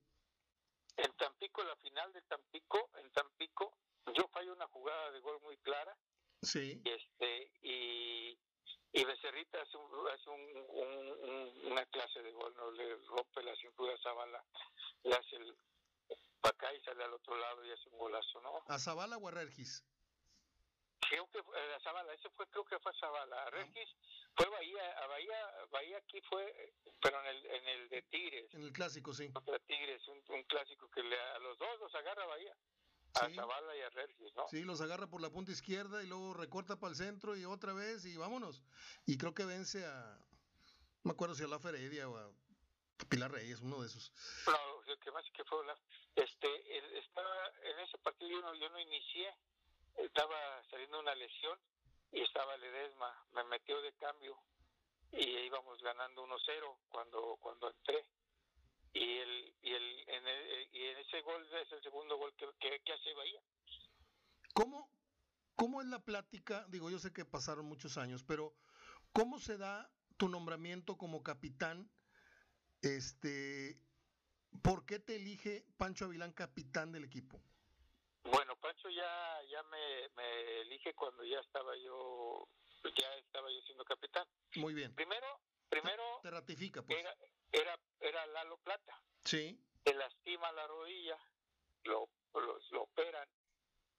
[0.97, 3.78] en Tampico, la final de Tampico, en Tampico,
[4.14, 5.97] yo fallo una jugada de gol muy clara.
[6.43, 6.80] Sí.
[6.84, 8.39] Este y
[8.93, 13.55] y Becerrita hace, un, hace un, un, una clase de gol, no le rompe la
[13.57, 14.45] cintura a Zavala,
[15.05, 15.55] le hace el
[16.41, 18.62] para acá y sale al otro lado y hace un golazo, ¿no?
[18.68, 19.84] ¿A Zavala o a Regis?
[21.01, 23.43] Creo que eh, a Zavala, ese fue, creo que fue a Zavala.
[23.45, 24.30] A Regis ah.
[24.36, 28.55] fue Bahía, a Bahía, Bahía aquí fue, pero en el, en el de Tigres.
[28.55, 29.32] En el clásico, sí.
[29.32, 32.57] Contra Tigres, un, un clásico que le, a los dos los agarra Bahía.
[33.21, 33.35] A sí.
[33.35, 34.49] Zavala y a Regis, ¿no?
[34.49, 37.73] Sí, los agarra por la punta izquierda y luego recorta para el centro y otra
[37.73, 38.62] vez y vámonos.
[39.07, 40.19] Y creo que vence a,
[41.03, 42.31] no me acuerdo si a la Feredia o a
[43.09, 44.12] Pilar Reyes, uno de esos.
[44.47, 45.77] No, el que más que fue la,
[46.16, 49.35] este, estaba en ese partido yo no, yo no inicié,
[49.97, 51.59] estaba saliendo una lesión
[52.12, 54.37] y estaba Ledesma, me metió de cambio
[55.12, 58.05] y íbamos ganando 1-0 cuando cuando entré
[58.99, 62.46] y el y el en, el, y en ese gol es el segundo gol que,
[62.59, 63.40] que, que hace Bahía.
[64.55, 64.90] ¿Cómo
[65.55, 66.66] cómo es la plática?
[66.68, 68.55] Digo, yo sé que pasaron muchos años, pero
[69.12, 71.90] ¿cómo se da tu nombramiento como capitán?
[72.82, 73.80] Este,
[74.62, 77.40] ¿por qué te elige Pancho Avilán capitán del equipo?
[78.24, 82.49] Bueno, Pancho ya ya me, me elige cuando ya estaba yo
[82.96, 84.26] ya estaba yo siendo capitán.
[84.57, 84.94] Muy bien.
[84.94, 85.26] Primero,
[85.68, 86.99] primero te, te ratifica pues.
[86.99, 87.14] Era,
[87.53, 89.01] era era Lalo Plata.
[89.24, 89.59] Sí.
[89.84, 91.18] Se lastima la rodilla,
[91.84, 93.28] lo, lo, lo operan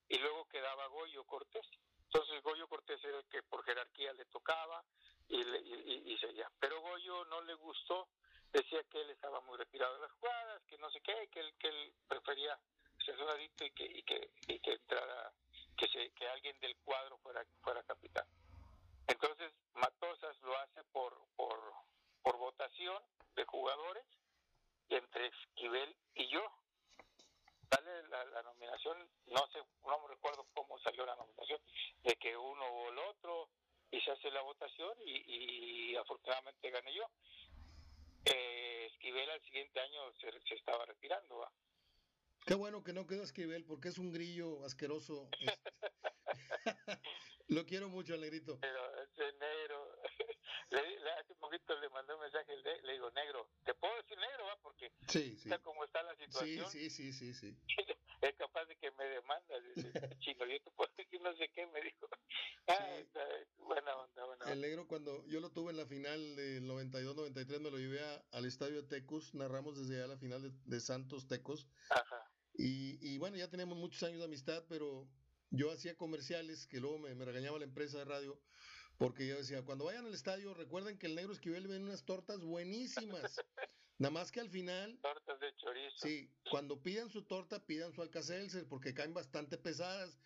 [0.08, 1.66] y luego quedaba Goyo Cortés.
[2.06, 4.84] Entonces Goyo Cortés era el que por jerarquía le tocaba
[5.28, 6.52] y, le, y, y, seguía.
[6.60, 8.10] Pero Goyo no le gustó,
[8.52, 11.54] decía que él estaba muy retirado de las jugadas, que no sé qué, que él,
[11.60, 12.60] que él prefería
[13.06, 15.32] ser soldadito y que, y que, y que entrara,
[15.78, 18.26] que, se, que alguien del cuadro fuera, fuera capitán.
[19.08, 21.60] Entonces Matosas lo hace por, por,
[22.30, 23.02] por votación
[23.36, 24.06] de jugadores
[24.90, 26.42] entre Esquivel y yo
[27.72, 31.60] sale la, la, nominación, no sé, no me recuerdo cómo salió la nominación,
[32.04, 33.50] de que uno o el otro,
[33.90, 37.04] y se hace la votación y, y afortunadamente gané yo.
[38.26, 41.40] Eh, Esquivel al siguiente año se, se estaba retirando.
[41.40, 41.52] ¿va?
[42.46, 45.30] Qué bueno que no quedó Esquivel, porque es un grillo asqueroso.
[47.50, 48.60] Lo quiero mucho, Alegrito.
[48.62, 49.89] Pero ese negro,
[50.70, 53.96] le, le, hace un poquito le mandé un mensaje, le, le, digo, negro, ¿te puedo
[53.98, 54.58] decir negro, va?
[54.62, 55.50] Porque sí, sí.
[55.50, 56.70] está como está la situación.
[56.70, 57.58] Sí, sí, sí, sí, sí.
[58.22, 61.66] es capaz de que me demanda, dice, chino, yo te puedo decir no sé qué,
[61.68, 62.08] me dijo.
[62.72, 63.22] Ah, está,
[63.58, 64.54] buena onda, buena onda.
[64.54, 68.24] El negro, cuando yo lo tuve en la final del 92-93, me lo llevé a,
[68.32, 71.68] al estadio de Tecos, narramos desde allá la final de, de Santos Tecos.
[71.90, 72.32] Ajá.
[72.54, 75.08] Y, y bueno, ya tenemos muchos años de amistad, pero
[75.50, 78.40] yo hacía comerciales que luego me, me, regañaba la empresa de radio
[79.00, 82.44] porque yo decía, cuando vayan al estadio, recuerden que el negro Esquivel vende unas tortas
[82.44, 83.40] buenísimas.
[83.98, 85.00] Nada más que al final...
[85.02, 85.98] Tortas de chorizo.
[86.06, 90.20] Sí, cuando pidan su torta, pidan su alcacelser, porque caen bastante pesadas.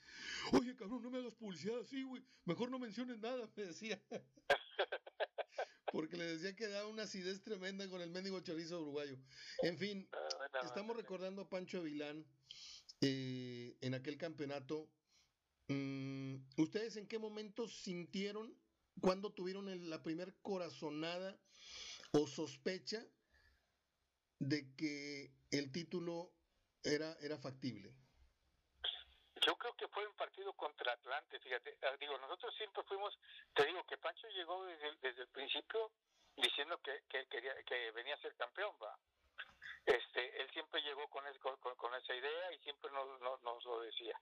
[0.53, 2.23] Oye, cabrón, no me hagas publicidad así, güey.
[2.45, 4.01] Mejor no menciones nada, me decía.
[5.93, 9.19] porque le decía que daba una acidez tremenda con el mendigo chorizo uruguayo.
[9.61, 10.09] En fin,
[10.63, 12.25] estamos recordando a Pancho Avilán
[13.01, 14.89] eh, en aquel campeonato
[16.57, 18.55] ¿Ustedes en qué momento sintieron
[19.01, 21.37] cuando tuvieron la primer corazonada
[22.11, 23.03] o sospecha
[24.39, 26.31] de que el título
[26.83, 27.93] era, era factible?
[29.45, 31.77] Yo creo que fue un partido contra Atlante, fíjate.
[31.99, 33.17] Digo, nosotros siempre fuimos,
[33.53, 35.91] te digo que Pancho llegó desde, desde el principio
[36.37, 38.97] diciendo que, que, quería, que venía a ser campeón, va.
[39.85, 43.65] Este, él siempre llegó con, es, con, con, esa idea y siempre nos, nos, nos
[43.65, 44.17] lo decía.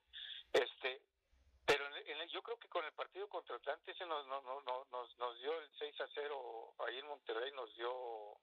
[0.54, 1.02] Este,
[1.66, 4.44] pero en el, yo creo que con el partido contra Atlante ese nos, nos,
[4.90, 8.38] nos, nos dio el 6 a 0 ahí en Monterrey, nos dio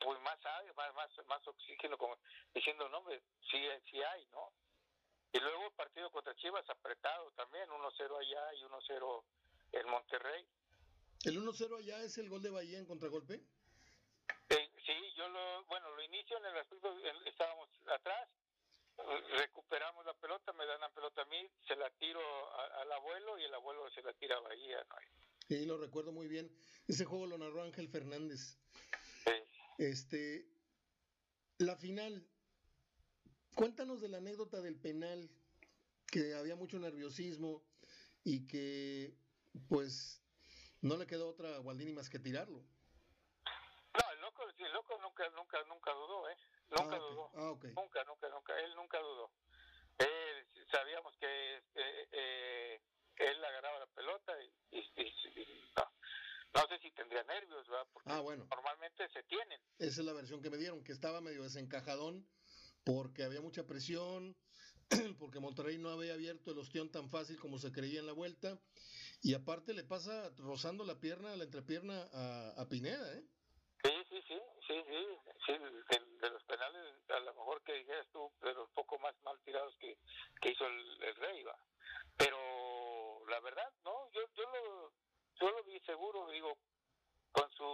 [0.00, 0.38] pues más
[0.76, 2.18] más, más, más oxígeno, como
[2.54, 3.58] diciendo, no, hombre, sí,
[3.90, 4.52] sí hay, ¿no?
[5.32, 9.24] Y luego el partido contra Chivas apretado también, 1-0 allá y 1-0
[9.72, 10.46] en Monterrey.
[11.24, 13.40] ¿El 1-0 allá es el gol de Bahía en contragolpe?
[14.50, 16.96] Eh, sí, yo lo, bueno, lo inicio en el aspecto,
[17.26, 18.28] estábamos atrás,
[19.38, 22.20] recuperamos la pelota, me dan la pelota a mí, se la tiro
[22.80, 24.84] al abuelo y el abuelo se la tira a Bahía.
[24.88, 24.96] ¿no?
[25.48, 26.50] Sí, lo recuerdo muy bien.
[26.86, 28.58] Ese juego lo narró Ángel Fernández.
[29.78, 30.46] Este,
[31.58, 32.26] la final.
[33.54, 35.30] Cuéntanos de la anécdota del penal,
[36.10, 37.62] que había mucho nerviosismo
[38.24, 39.16] y que,
[39.68, 40.20] pues,
[40.80, 42.64] no le quedó otra a Gualdini más que tirarlo.
[43.94, 46.36] No, el loco, el loco nunca, nunca, nunca dudó, ¿eh?
[46.76, 47.30] Nunca ah, dudó.
[47.34, 47.72] Ah, okay.
[47.74, 48.60] Nunca, nunca, nunca.
[48.60, 49.30] Él nunca dudó.
[49.98, 52.80] Él, sabíamos que eh, eh,
[53.16, 54.52] él agarraba la pelota y,
[55.76, 55.84] no,
[56.54, 57.86] no, sé si tendría nervios, ¿verdad?
[57.92, 58.46] Porque ah, bueno.
[58.50, 59.60] normalmente se tienen.
[59.78, 62.26] Esa es la versión que me dieron, que estaba medio desencajadón
[62.84, 64.36] porque había mucha presión,
[65.18, 68.60] porque Monterrey no había abierto el ostión tan fácil como se creía en la vuelta,
[69.22, 73.24] y aparte le pasa rozando la pierna, la entrepierna a, a Pineda, ¿eh?
[73.82, 75.06] Sí, sí, sí, sí, sí,
[75.46, 79.14] sí de, de, los penales, a lo mejor que dijeras tú, de los poco más
[79.22, 79.96] mal tirados que,
[80.40, 81.56] que hizo el, el Rey, va.
[82.16, 84.92] Pero la verdad, no, yo, yo, lo,
[85.40, 86.56] yo lo vi seguro, digo,
[87.32, 87.64] con su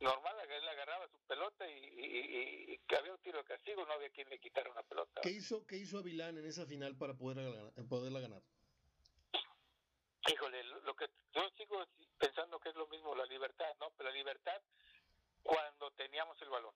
[0.00, 4.10] normal, él agarraba su pelota y, y, que había un tiro de castigo, no había
[4.10, 5.20] quien le quitara una pelota.
[5.22, 8.42] ¿Qué hizo, qué hizo Avilán en esa final para poder poderla ganar?
[10.28, 11.84] Híjole, lo que yo sigo
[12.18, 13.90] pensando que es lo mismo la libertad, ¿no?
[13.96, 14.60] Pero la libertad
[15.46, 16.74] cuando teníamos el balón.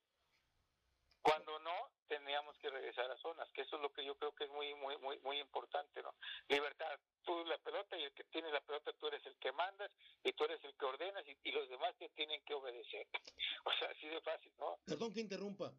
[1.22, 4.44] Cuando no, teníamos que regresar a zonas, que eso es lo que yo creo que
[4.44, 6.14] es muy, muy, muy, muy importante, ¿no?
[6.48, 9.90] Libertad, tú la pelota y el que tiene la pelota tú eres el que mandas
[10.24, 13.06] y tú eres el que ordenas y, los demás te tienen que obedecer.
[13.62, 14.78] O sea, así de fácil, ¿no?
[14.86, 15.70] Perdón que interrumpa,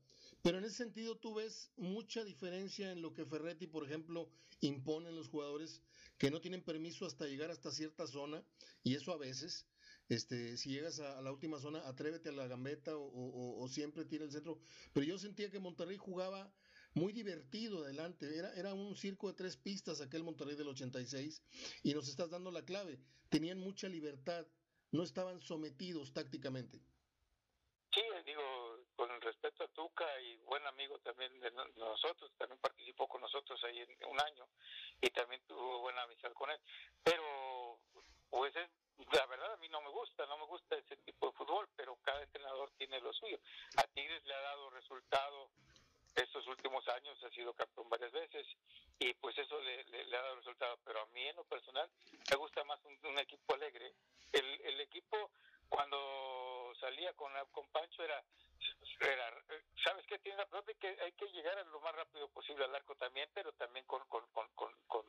[0.43, 4.29] pero en ese sentido tú ves mucha diferencia en lo que Ferretti, por ejemplo,
[4.59, 5.81] impone en los jugadores
[6.19, 8.43] que no tienen permiso hasta llegar hasta cierta zona
[8.83, 9.65] y eso a veces
[10.12, 14.32] este, si llegas a, la última zona, atrévete a la gambeta o, siempre tira el
[14.32, 14.59] centro.
[14.91, 16.51] Pero yo sentía que Monterrey jugaba
[16.93, 18.38] muy divertido adelante.
[18.38, 21.41] Era, era un circo de tres pistas aquel Monterrey del 86
[21.84, 22.99] y nos estás dando la clave.
[23.30, 24.45] Tenían mucha libertad,
[24.91, 26.82] no estaban sometidos tácticamente.
[27.93, 33.22] Sí, digo, con respecto a Tuca y buen amigo también de nosotros, también participó con
[33.22, 34.45] nosotros ahí en un año
[34.99, 36.59] y también tuvo buena amistad con él.
[37.01, 37.80] Pero,
[38.30, 38.70] pues es
[39.12, 41.97] la verdad a mí no me gusta, no me gusta ese tipo de fútbol, pero
[42.04, 43.39] cada entrenador tiene lo suyo.
[43.78, 45.49] A Tigres le ha dado resultado
[46.16, 48.45] estos últimos años, ha sido campeón varias veces
[48.99, 51.89] y pues eso le, ha dado resultado, pero a mí en lo personal
[52.30, 53.93] me gusta más un, equipo alegre.
[54.32, 55.32] El, el equipo
[55.70, 58.22] cuando salía con, con Pancho era,
[58.99, 59.43] era
[59.84, 60.20] ¿sabes qué?
[60.20, 63.54] Tiene la pelota que hay que llegar lo más rápido posible al arco también, pero
[63.54, 65.06] también con, con, con, con,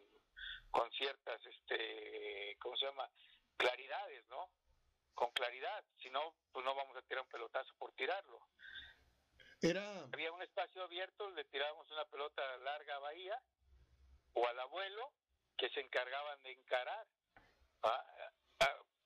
[0.71, 3.09] con ciertas, este, ¿cómo se llama?
[3.57, 4.51] Claridades, ¿no?
[5.15, 8.41] Con claridad, si no, pues no vamos a tirar un pelotazo por tirarlo.
[9.61, 10.05] Era...
[10.13, 13.41] Había un espacio abierto, le tirábamos una pelota larga a Bahía
[14.35, 15.13] o al abuelo
[15.57, 17.07] que se encargaban de encarar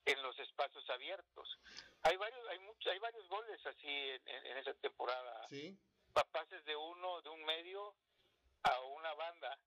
[0.07, 1.59] en los espacios abiertos.
[2.03, 5.47] Hay varios, hay muchos, hay varios goles así en, en, esa temporada.
[5.49, 5.76] Sí.
[6.32, 7.94] Pases de uno, de un medio
[8.62, 9.59] a una banda,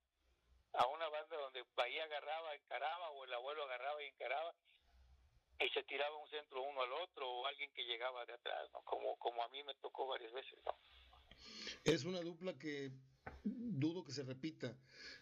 [0.74, 4.54] a una banda donde Bahía agarraba, encaraba o el abuelo agarraba y encaraba
[5.60, 8.82] y se tiraba un centro uno al otro o alguien que llegaba de atrás, ¿no?
[8.84, 10.78] Como, como a mí me tocó varias veces, ¿no?
[11.84, 12.92] Es una dupla que
[13.44, 14.78] dudo que se repita.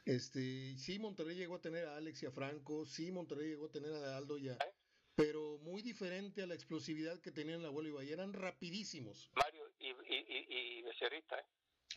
[0.06, 3.72] Este, sí, Monterrey llegó a tener a Alex y a Franco, sí, Monterrey llegó a
[3.72, 4.74] tener a Aldo ya, ¿Eh?
[5.16, 9.32] pero muy diferente a la explosividad que tenían el abuelo y Bahía, eran rapidísimos.
[9.36, 11.46] Mario y, y, y, Becerrita, ¿eh?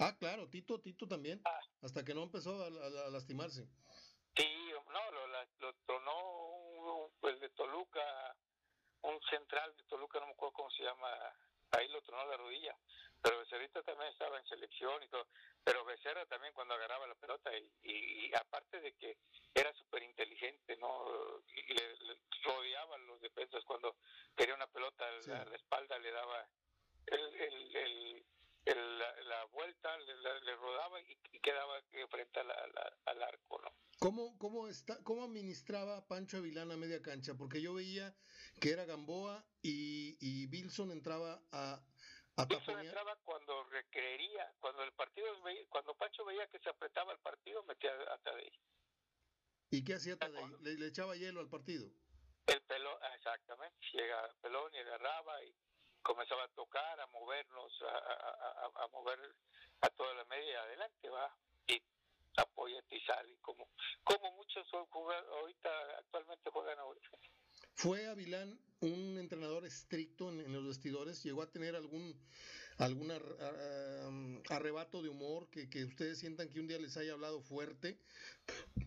[0.00, 1.60] Ah, claro, Tito, Tito también, ah.
[1.82, 3.68] hasta que no empezó a, a, lastimarse.
[4.36, 8.36] Sí, no, lo, lo tronó el de Toluca
[9.02, 11.08] un central de Toluca, no me acuerdo cómo se llama,
[11.72, 12.76] ahí lo tronó la rodilla,
[13.22, 15.26] pero Becerrita también estaba en selección y todo,
[15.64, 19.16] pero Becerra también cuando agarraba la pelota y, y, aparte de que
[19.54, 21.42] era súper inteligente, ¿no?
[21.54, 23.96] Y le, rodeaba a los defensas cuando
[24.34, 26.48] quería una pelota a la, espalda, le daba
[27.06, 28.24] el, el, el
[28.64, 31.80] el, la, vuelta le, le rodaba y, quedaba
[32.10, 32.54] frente a la,
[33.06, 33.72] al arco, ¿no?
[33.98, 37.34] ¿Cómo, cómo, está, ¿Cómo administraba Pancho Avilán a media cancha?
[37.36, 38.14] Porque yo veía
[38.60, 41.82] que era Gamboa y, y Wilson entraba a,
[42.36, 45.26] a Wilson entraba cuando requería, cuando el partido
[45.68, 48.52] cuando Pancho veía que se apretaba el partido, metía a Tadei.
[49.70, 50.44] ¿Y qué hacía Tadei?
[50.60, 51.90] ¿Le, ¿Le, echaba hielo al partido?
[52.46, 55.54] El pelón, exactamente, llega el pelón y agarraba y
[56.02, 59.18] comenzaba a tocar, a movernos, a, a, a, mover
[59.80, 61.34] a toda la media adelante, va.
[61.66, 61.82] Y
[62.36, 63.68] apoya Tizali, como,
[64.04, 67.18] como muchos ahorita actualmente juegan ahorita.
[67.74, 71.22] ¿Fue Avilán un entrenador estricto en, los vestidores?
[71.22, 72.14] ¿Llegó a tener algún,
[72.80, 73.12] algún
[74.48, 77.98] arrebato de humor que, que, ustedes sientan que un día les haya hablado fuerte?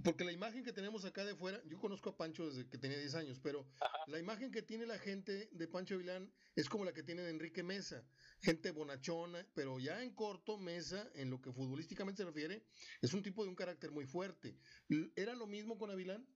[0.03, 2.97] Porque la imagen que tenemos acá de fuera, yo conozco a Pancho desde que tenía
[2.97, 3.65] 10 años, pero
[4.07, 7.29] la imagen que tiene la gente de Pancho Avilán es como la que tiene de
[7.29, 8.03] Enrique Mesa,
[8.41, 12.65] gente bonachona, pero ya en corto, Mesa, en lo que futbolísticamente se refiere,
[13.01, 14.57] es un tipo de un carácter muy fuerte.
[15.15, 16.27] ¿Era lo mismo con Avilán?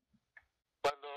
[0.81, 1.07] Cuando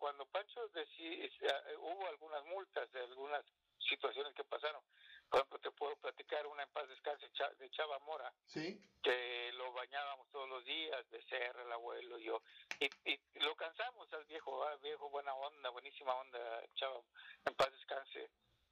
[0.00, 3.44] cuando Pancho decía, eh, hubo algunas multas de algunas
[3.78, 4.82] situaciones que pasaron.
[5.30, 8.82] Por ejemplo, te puedo platicar una en paz descanse de Chava Mora, ¿Sí?
[9.00, 12.42] que lo bañábamos todos los días, de ser el abuelo y yo,
[12.80, 12.90] y,
[13.38, 17.00] lo cansamos al viejo, ah, viejo buena onda, buenísima onda, Chava,
[17.44, 18.28] en paz descanse,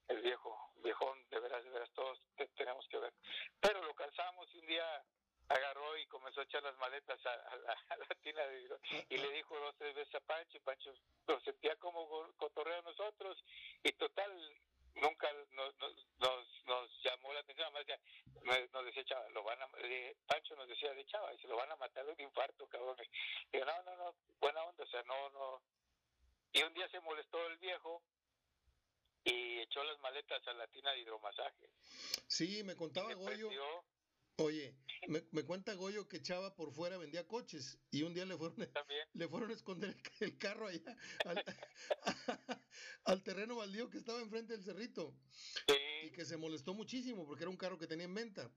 [0.08, 2.20] el viejo, viejón, de veras, de veras, todos
[2.56, 3.12] tenemos que ver.
[3.60, 5.04] Pero lo cansamos y un día
[5.48, 7.56] agarró y comenzó a echar las maletas a,
[7.96, 8.68] la, tina de
[9.08, 10.92] y le dijo dos tres veces a Pancho y Pancho
[11.26, 13.42] lo sentía como cotorreo a nosotros
[13.82, 14.30] y total
[15.00, 19.68] nunca nos, nos, nos, llamó la atención además ya nos decía Chava lo van a
[20.26, 22.96] Pancho nos decía de Chava y se lo van a matar de un infarto cabrón
[23.52, 25.62] yo no no no buena onda o sea no no
[26.52, 28.02] y un día se molestó el viejo
[29.24, 31.70] y echó las maletas a la tina de hidromasaje.
[32.26, 33.50] Sí me contaba Goyo.
[34.36, 34.74] Oye,
[35.06, 38.68] me, me, cuenta Goyo que Chava por fuera vendía coches y un día le fueron,
[39.12, 40.96] le fueron a esconder el carro allá
[43.04, 45.14] al, terreno baldío que estaba enfrente del cerrito.
[46.04, 48.50] Y que se molestó muchísimo porque era un carro que tenía en venta.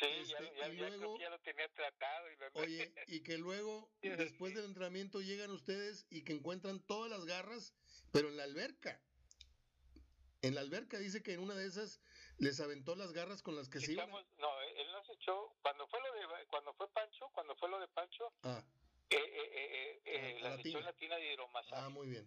[0.00, 2.26] Sí, ya, este, y luego, ya lo tenía tratado.
[2.30, 7.24] Y Oye, y que luego, después del entrenamiento, llegan ustedes y que encuentran todas las
[7.24, 7.74] garras,
[8.12, 9.00] pero en la alberca.
[10.48, 12.00] En la alberca dice que en una de esas
[12.38, 14.08] les aventó las garras con las que se iban.
[14.08, 17.88] No, él nos echó, cuando fue lo de, cuando fue Pancho, cuando fue lo de
[17.88, 18.64] Pancho, ah.
[19.10, 21.82] eh, eh, eh, las echó en la tina de hidromasaje.
[21.84, 22.26] Ah, muy bien.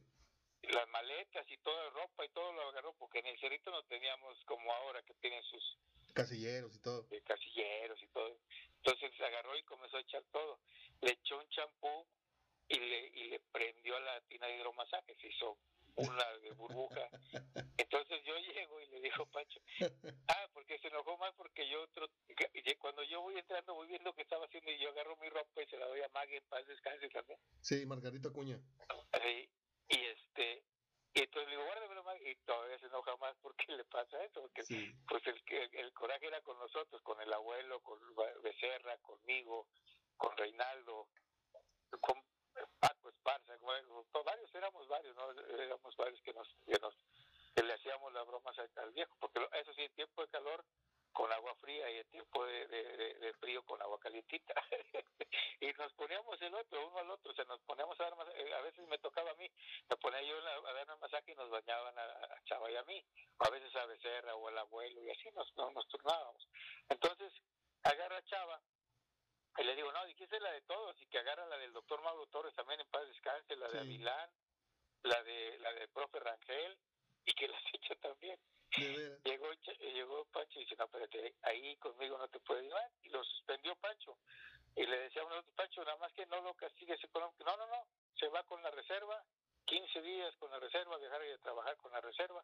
[0.61, 3.83] Las maletas y toda la ropa y todo lo agarró, porque en el cerrito no
[3.85, 5.79] teníamos como ahora que tienen sus...
[6.13, 7.07] Casilleros y todo.
[7.25, 8.37] casilleros y todo.
[8.83, 10.59] Entonces agarró y comenzó a echar todo.
[11.01, 12.05] Le echó un champú
[12.67, 15.57] y le, y le prendió a la tina de hidromasaje, se hizo
[15.95, 17.09] una de burbuja.
[17.77, 19.59] Entonces yo llego y le digo, Pancho,
[20.27, 22.09] ah, porque se enojó más porque yo, otro,
[22.79, 25.67] cuando yo voy entrando, voy viendo que estaba haciendo y yo agarro mi ropa y
[25.67, 27.39] se la doy a Maggie en paz descanse también.
[27.61, 28.59] Sí, Margarita Cuña.
[29.21, 29.49] Sí,
[29.89, 30.63] y este,
[31.13, 34.41] y entonces le digo, guárdamelo, Maggie, y todavía se enoja más porque le pasa eso,
[34.41, 34.63] porque
[35.07, 37.99] pues el, el, el, coraje era con nosotros, con el abuelo, con
[38.41, 39.67] Becerra, conmigo,
[40.17, 41.09] con Reinaldo,
[41.99, 42.15] con
[44.23, 45.31] Varios, éramos varios, ¿no?
[45.31, 46.95] Éramos varios que nos, que nos
[47.55, 50.63] que le hacíamos las bromas al, viejo, porque eso sí, en tiempo de calor
[51.11, 54.53] con agua fría y en tiempo de, de, frío con agua calientita.
[55.59, 58.53] y nos poníamos el otro, uno al otro, o sea, nos poníamos a dar masaje,
[58.53, 59.51] a veces me tocaba a mí,
[59.89, 63.03] me ponía yo a dar un masaje y nos bañaban a, Chava y a mí,
[63.39, 66.47] a veces a Becerra o al abuelo, y así nos, nos turnábamos.
[66.87, 67.33] Entonces,
[67.83, 68.61] agarra a Chava
[69.57, 72.25] y le digo, no, dijiste la de todos y que agarra la del doctor Mauro
[72.27, 74.29] Torres también en paz descanse, la de Avilán,
[75.03, 76.77] la de la del profe Rangel
[77.25, 78.39] y que las echa también.
[79.25, 82.89] Llegó, llegó Pancho y dice, no, espérate, ahí conmigo no te puedes llevar.
[83.03, 84.17] Y lo suspendió Pancho.
[84.75, 87.43] Y le decía a uno, Pancho, nada más que no lo castigues económico.
[87.43, 87.85] No, no, no,
[88.15, 89.21] se va con la reserva,
[89.65, 92.43] 15 días con la reserva, dejar de trabajar con la reserva,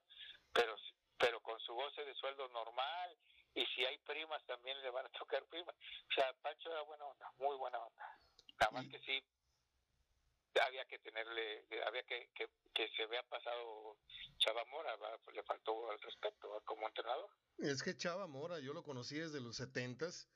[0.51, 0.75] pero,
[1.17, 3.17] pero con su goce de sueldo normal
[3.57, 5.75] y si hay primas también le van a tocar primas.
[5.75, 8.19] O sea, Pancho era buena onda, muy buena onda.
[8.59, 9.23] Nada más que sí,
[10.61, 13.97] había que tenerle, había que, que, que se había pasado
[14.37, 14.95] Chava Mora,
[15.33, 17.29] le faltó al respeto como entrenador.
[17.57, 20.29] Es que Chava Mora, yo lo conocí desde los setentas,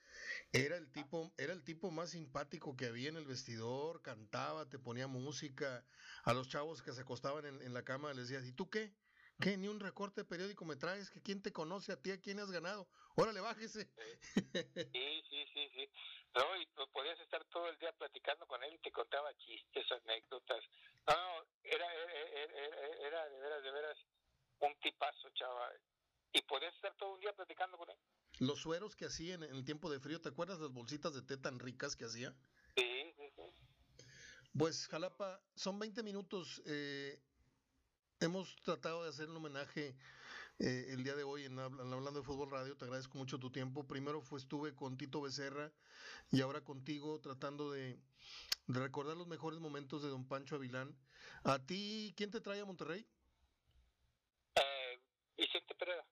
[0.52, 4.80] era el tipo, era el tipo más simpático que había en el vestidor, cantaba, te
[4.80, 5.86] ponía música,
[6.24, 8.94] a los chavos que se acostaban en, en la cama les decía, ¿y tú qué?
[9.42, 9.58] ¿Qué?
[9.58, 12.40] Ni un recorte de periódico me traes, que quién te conoce a ti, a quién
[12.40, 12.88] has ganado.
[13.16, 13.90] Órale, bájese.
[14.92, 15.90] Sí, sí, sí, sí.
[16.36, 19.86] No, y pues podías estar todo el día platicando con él y te contaba chistes,
[19.92, 20.64] anécdotas.
[21.08, 23.98] No, no, era, era, era, de veras, de veras
[24.60, 25.82] un tipazo, chaval.
[26.34, 27.98] Y podías estar todo un día platicando con él.
[28.40, 31.38] Los sueros que hacía en el tiempo de frío, ¿te acuerdas las bolsitas de té
[31.38, 32.34] tan ricas que hacía?
[32.76, 33.44] Sí, sí, sí.
[34.58, 36.62] Pues Jalapa, son 20 minutos.
[36.66, 37.22] Eh,
[38.22, 39.96] hemos tratado de hacer un homenaje
[40.60, 42.78] eh, el día de hoy en, Hablando de Fútbol Radio.
[42.78, 43.86] Te agradezco mucho tu tiempo.
[43.86, 45.72] Primero fue, estuve con Tito Becerra
[46.32, 48.00] y ahora contigo tratando de,
[48.68, 50.96] recordar los mejores momentos de don Pancho Avilán.
[51.44, 53.06] ¿A ti quién te trae a Monterrey?
[54.56, 55.02] Eh,
[55.38, 56.06] Vicente Pereira.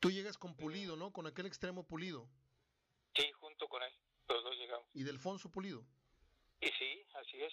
[0.00, 1.12] Tú llegas con Pulido, ¿no?
[1.12, 2.28] Con aquel extremo Pulido.
[3.16, 3.92] Sí, junto con él.
[4.28, 4.86] Lo, los dos llegamos.
[4.94, 5.84] Y de Alfonso Pulido.
[6.60, 7.52] Y sí, así es.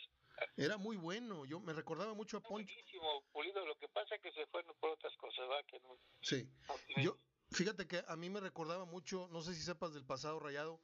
[0.58, 2.66] Era muy bueno, yo me recordaba mucho a Poncho.
[2.66, 5.66] Buenísimo, Pulido, lo que pasa es que se fueron por otras cosas, ¿verdad?
[5.68, 6.50] Que no, Sí,
[6.96, 7.18] no- yo,
[7.52, 10.82] fíjate que a mí me recordaba mucho, no sé si sepas del pasado rayado,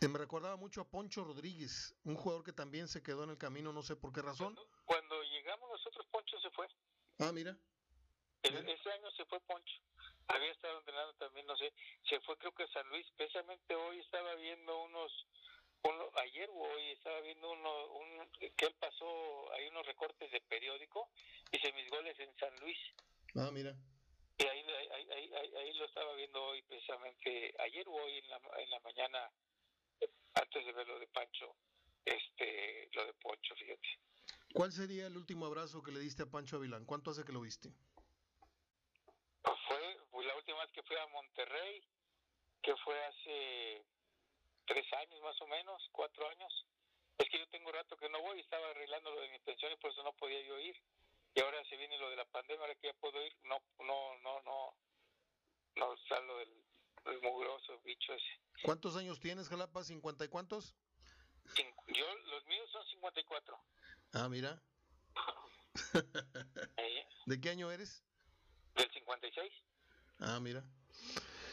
[0.00, 3.38] eh, me recordaba mucho a Poncho Rodríguez, un jugador que también se quedó en el
[3.38, 4.54] camino, no sé por qué razón.
[4.54, 6.66] Cuando, cuando llegamos nosotros, Poncho se fue.
[7.18, 7.56] Ah, mira,
[8.42, 8.68] El- Bien.
[8.70, 9.74] ese año se fue Poncho.
[10.26, 11.72] Había estado entrenando también, no sé,
[12.08, 13.06] se fue creo que a San Luis.
[13.16, 15.12] Precisamente hoy estaba viendo unos,
[16.16, 21.10] ayer o hoy estaba viendo uno, un, que él pasó, hay unos recortes de periódico,
[21.50, 22.78] dice mis goles en San Luis.
[23.36, 23.74] ah, mira.
[24.38, 28.28] Y ahí, ahí, ahí, ahí- ahí lo estaba viendo hoy precisamente, ayer o hoy en
[28.28, 29.30] la, en la mañana,
[30.34, 31.56] antes de ver lo de Pancho,
[32.04, 33.88] este, lo de Poncho, fíjate.
[34.54, 36.84] ¿Cuál sería el último abrazo que le diste a Pancho Avilán?
[36.84, 37.70] ¿Cuánto hace que lo viste?
[39.42, 41.82] Pues fue pues, la última vez que fui a Monterrey,
[42.62, 43.84] que fue hace
[44.66, 46.66] tres años más o menos, cuatro años.
[47.18, 49.76] Es que yo tengo rato que no voy, estaba arreglando lo de mi pensión y
[49.76, 50.76] por eso no podía yo ir.
[51.34, 54.18] Y ahora se viene lo de la pandemia, ahora que ya puedo ir, no, no,
[54.18, 54.74] no, no,
[55.76, 56.52] no salgo del,
[57.04, 58.40] del mugroso bicho ese.
[58.64, 59.82] ¿Cuántos años tienes, Jalapa?
[59.82, 60.74] ¿Cincuenta y cuántos?
[61.88, 63.58] Yo, los míos son 54.
[64.12, 64.62] Ah, mira.
[67.26, 68.04] ¿De qué año eres?
[68.74, 69.52] del 56.
[70.20, 70.64] Ah, mira.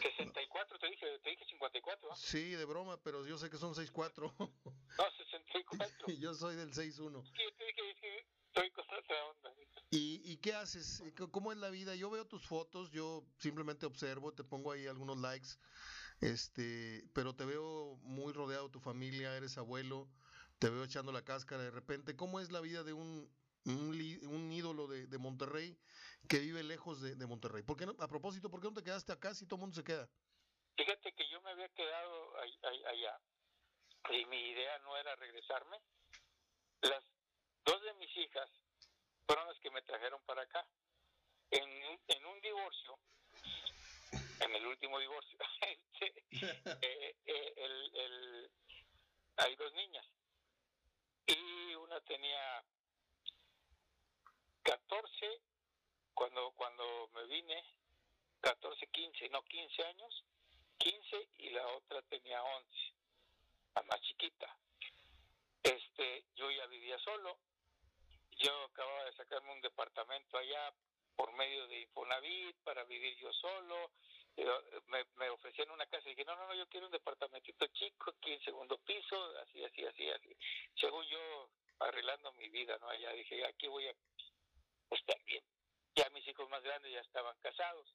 [0.01, 2.15] 64, te dije, te dije 54, ¿no?
[2.15, 4.33] Sí, de broma, pero yo sé que son 6'4".
[4.37, 6.07] No, 64.
[6.19, 7.23] yo soy del 6'1".
[7.23, 9.53] Sí, te dije, es que estoy con otra onda.
[9.91, 11.01] ¿Y, ¿Y qué haces?
[11.03, 11.95] C- ¿Cómo es la vida?
[11.95, 15.47] Yo veo tus fotos, yo simplemente observo, te pongo ahí algunos likes,
[16.21, 20.07] este, pero te veo muy rodeado de tu familia, eres abuelo,
[20.59, 22.15] te veo echando la cáscara de repente.
[22.15, 23.31] ¿Cómo es la vida de un,
[23.65, 23.89] un,
[24.27, 25.77] un ídolo de, de Monterrey
[26.27, 27.63] que vive lejos de, de Monterrey?
[27.63, 29.75] ¿Por qué no, a propósito, ¿por qué no te quedaste acá si todo el mundo
[29.75, 30.09] se queda?
[30.77, 33.19] Fíjate que yo me había quedado allá
[34.11, 35.77] y mi idea no era regresarme.
[36.81, 37.03] Las
[37.65, 38.49] dos de mis hijas
[39.27, 40.65] fueron las que me trajeron para acá.
[41.51, 42.99] En, un- en un divorcio,
[44.39, 46.25] en el último divorcio, este,
[46.81, 48.51] eh, eh, el- el-
[49.37, 50.05] hay dos niñas
[51.27, 52.63] y una tenía
[54.69, 55.41] 14
[56.13, 57.65] cuando cuando me vine
[58.41, 60.23] 14 15 no 15 años
[60.77, 62.69] 15 y la otra tenía 11
[63.73, 64.55] la más chiquita
[65.63, 67.39] este yo ya vivía solo
[68.37, 70.71] yo acababa de sacarme un departamento allá
[71.15, 73.91] por medio de Infonavit para vivir yo solo
[74.37, 74.45] eh,
[74.85, 78.11] me, me ofrecían una casa y dije, no, no, no, yo quiero un departamentito chico,
[78.11, 80.37] aquí en segundo piso, así, así, así, así.
[80.79, 81.49] Según yo,
[81.79, 82.89] arreglando mi vida, ¿no?
[82.89, 83.93] Allá dije, aquí voy a
[84.91, 85.43] estar bien.
[85.95, 87.93] Ya mis hijos más grandes ya estaban casados.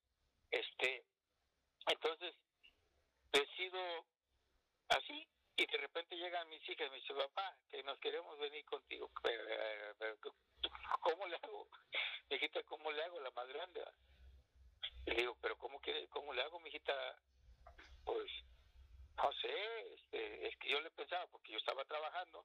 [0.51, 1.05] Este,
[1.87, 2.35] entonces,
[3.33, 4.07] decido
[4.89, 5.27] así,
[5.57, 9.11] y de repente llegan mis hijas y me dice, papá, que nos queremos venir contigo.
[11.01, 11.69] ¿Cómo le hago?
[12.31, 13.21] Hijita, ¿cómo le hago?
[13.21, 13.85] La más grande.
[15.07, 16.93] le digo, pero ¿cómo, quiere, ¿cómo le hago, mijita?
[18.05, 18.31] Pues,
[19.17, 22.45] no sé, este, es que yo le pensaba, porque yo estaba trabajando,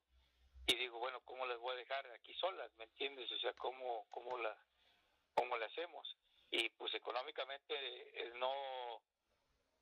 [0.69, 2.71] y digo, bueno, ¿cómo las voy a dejar aquí solas?
[2.77, 3.31] ¿Me entiendes?
[3.31, 4.55] O sea, ¿cómo, cómo, la,
[5.33, 6.15] cómo la hacemos?
[6.51, 7.73] Y pues económicamente
[8.35, 9.01] no,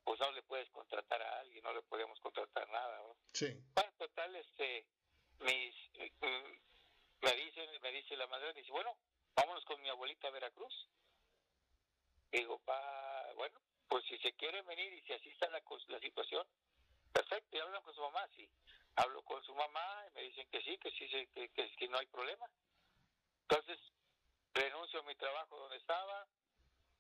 [0.05, 3.17] pues no le puedes contratar a alguien, no le podíamos contratar nada, ¿no?
[3.33, 3.53] Sí.
[3.75, 4.85] Bueno, total, este,
[5.41, 5.75] mis,
[6.21, 8.97] mm, me dice, me dice la madre, dice, bueno,
[9.35, 10.88] vámonos con mi abuelita a Veracruz.
[12.31, 13.59] Digo, pa, bueno,
[13.89, 16.47] pues si se quiere venir y si así está la, la situación,
[17.11, 18.49] perfecto, y hablan con su mamá, sí.
[18.97, 22.07] Hablo con su mamá y me dicen que sí, que sí, que, que no hay
[22.07, 22.45] problema.
[23.43, 23.79] Entonces,
[24.53, 26.27] renuncio a mi trabajo donde estaba,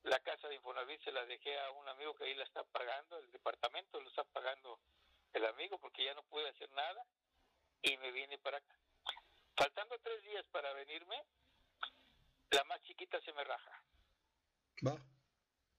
[0.03, 3.17] la casa de Infonavit se la dejé a un amigo que ahí la está pagando,
[3.17, 4.79] el departamento lo está pagando
[5.33, 7.05] el amigo porque ya no pude hacer nada
[7.81, 8.75] y me vine para acá.
[9.55, 11.21] Faltando tres días para venirme,
[12.51, 13.83] la más chiquita se me raja.
[14.85, 14.95] Va.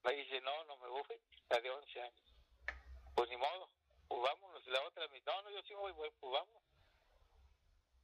[0.04, 2.34] Me dice, no, no me voy, la de 11 años.
[3.14, 3.70] Pues ni modo,
[4.08, 4.66] pues vámonos.
[4.66, 6.62] La otra me dice, no, no, yo sí voy, bueno, pues vamos.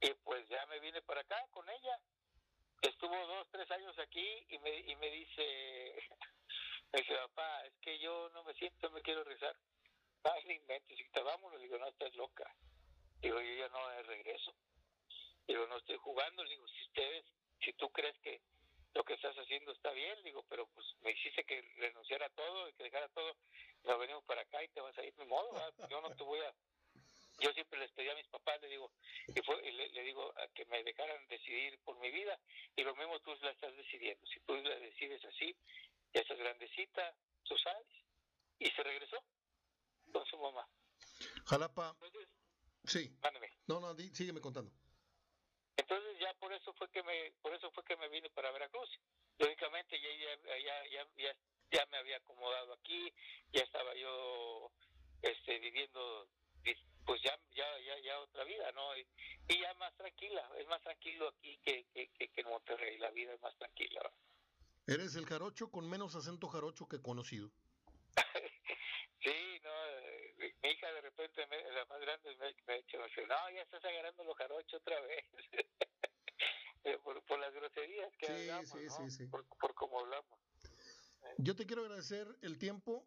[0.01, 1.99] Y pues ya me vine para acá con ella.
[2.81, 5.95] Estuvo dos, tres años aquí y me, y me dice,
[6.93, 9.55] me dice, papá, es que yo no me siento, me quiero rezar.
[10.23, 11.59] Ay, no inventes, hijita, vámonos.
[11.59, 12.55] Le digo, no, estás loca.
[13.21, 14.53] Digo, yo ya no regreso.
[15.47, 16.43] Digo, no estoy jugando.
[16.43, 17.25] Le digo, si ustedes,
[17.61, 18.41] si tú crees que
[18.93, 22.69] lo que estás haciendo está bien, digo, pero pues me hiciste que renunciara a todo
[22.69, 23.35] y que dejara todo,
[23.85, 25.73] nos venimos para acá y te vas a ir, mi modo, ¿verdad?
[25.89, 26.53] yo no te voy a...
[27.39, 28.91] Yo siempre les pedí a mis papás, le digo,
[29.27, 32.39] y fue, y le, le digo a que me dejaran decidir por mi vida,
[32.77, 35.53] y lo mismo tú la estás decidiendo, si tú la decides así,
[36.13, 37.13] ya estás grandecita,
[37.43, 37.87] tú sabes,
[38.57, 39.21] y se regresó
[40.13, 40.65] con su mamá.
[41.45, 42.29] Jalapa, Entonces,
[42.85, 43.17] Sí.
[43.67, 44.71] No, no, sígueme contando.
[45.77, 48.89] Entonces ya por eso fue que me, por eso fue que me vine para Veracruz.
[49.39, 51.35] Lógicamente ya, ya, ya, ya, ya
[51.91, 53.13] me había acomodado aquí,
[53.51, 54.71] ya estaba yo
[55.21, 56.27] este, viviendo
[57.05, 58.97] pues ya, ya, ya, ya otra vida, ¿no?
[58.97, 59.05] Y,
[59.61, 63.41] ya más tranquila, es más tranquilo aquí que, que, que, en Monterrey, la vida es
[63.41, 64.01] más tranquila.
[64.87, 67.51] Eres el jarocho con menos acento jarocho que conocido.
[69.23, 73.51] sí, no, eh, mi hija de repente, la más grande, me, me ha dicho, no,
[73.51, 75.25] ya estás agarrando los jarochos otra vez.
[77.03, 79.25] por, por, las groserías que hablamos, sí, sí, sí.
[79.27, 80.39] Por, por cómo hablamos.
[81.37, 83.05] Yo te quiero agradecer el tiempo.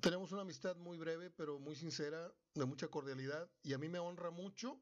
[0.00, 3.98] Tenemos una amistad muy breve, pero muy sincera, de mucha cordialidad, y a mí me
[3.98, 4.80] honra mucho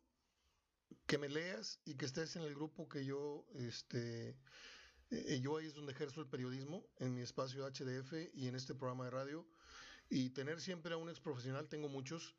[1.07, 4.37] que me leas y que estés en el grupo que yo, este,
[5.11, 8.75] eh, yo ahí es donde ejerzo el periodismo, en mi espacio HDF y en este
[8.75, 9.47] programa de radio,
[10.11, 12.37] y tener siempre a un ex profesional, tengo muchos,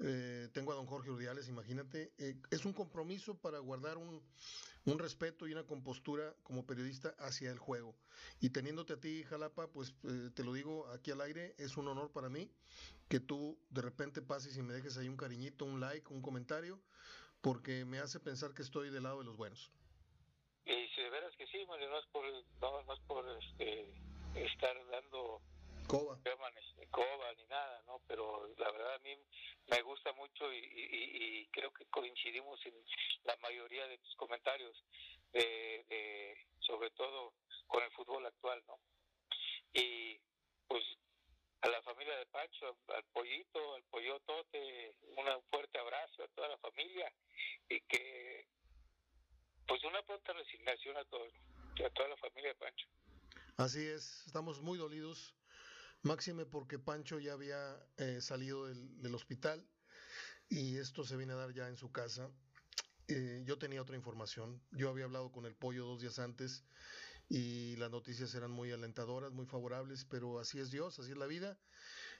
[0.00, 4.22] eh, tengo a don Jorge Urdiales, imagínate, eh, es un compromiso para guardar un,
[4.86, 7.94] un respeto y una compostura como periodista hacia el juego.
[8.40, 11.88] Y teniéndote a ti, Jalapa, pues eh, te lo digo aquí al aire, es un
[11.88, 12.50] honor para mí
[13.08, 16.80] que tú de repente pases y me dejes ahí un cariñito, un like, un comentario,
[17.40, 19.70] porque me hace pensar que estoy del lado de los buenos.
[20.64, 22.24] Y si de veras que sí, Mario, por,
[23.06, 23.92] por este,
[24.34, 25.40] estar dando
[25.86, 26.18] coba.
[26.78, 28.00] ni coba ni nada, ¿no?
[28.06, 29.16] Pero la verdad a mí
[29.68, 32.74] me gusta mucho y, creo que coincidimos en
[33.24, 34.84] la mayoría de tus comentarios,
[35.32, 37.32] de, sobre todo
[37.66, 38.78] con el fútbol actual, ¿no?
[39.72, 40.18] Y
[40.68, 40.84] pues
[41.62, 46.58] a la familia de Pacho, al pollito, al pollotote, un fuerte abrazo a toda la
[46.58, 47.12] familia
[47.68, 48.46] y que
[49.66, 51.32] pues una pronta resignación a todos,
[51.84, 52.86] a toda la familia de Pancho.
[53.56, 55.34] Así es, estamos muy dolidos
[56.06, 59.66] Máxime porque Pancho ya había eh, salido del, hospital
[60.48, 62.30] y esto se viene a dar ya en su casa.
[63.08, 64.62] Eh, yo tenía otra información.
[64.70, 66.64] Yo había hablado con el pollo dos días antes
[67.28, 71.26] y las noticias eran muy alentadoras, muy favorables, pero así es Dios, así es la
[71.26, 71.58] vida.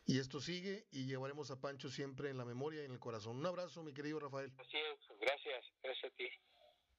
[0.05, 3.37] Y esto sigue y llevaremos a Pancho siempre en la memoria y en el corazón.
[3.37, 4.53] Un abrazo, mi querido Rafael.
[4.59, 6.29] Así es, gracias, gracias a ti.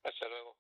[0.04, 0.56] Hasta luego.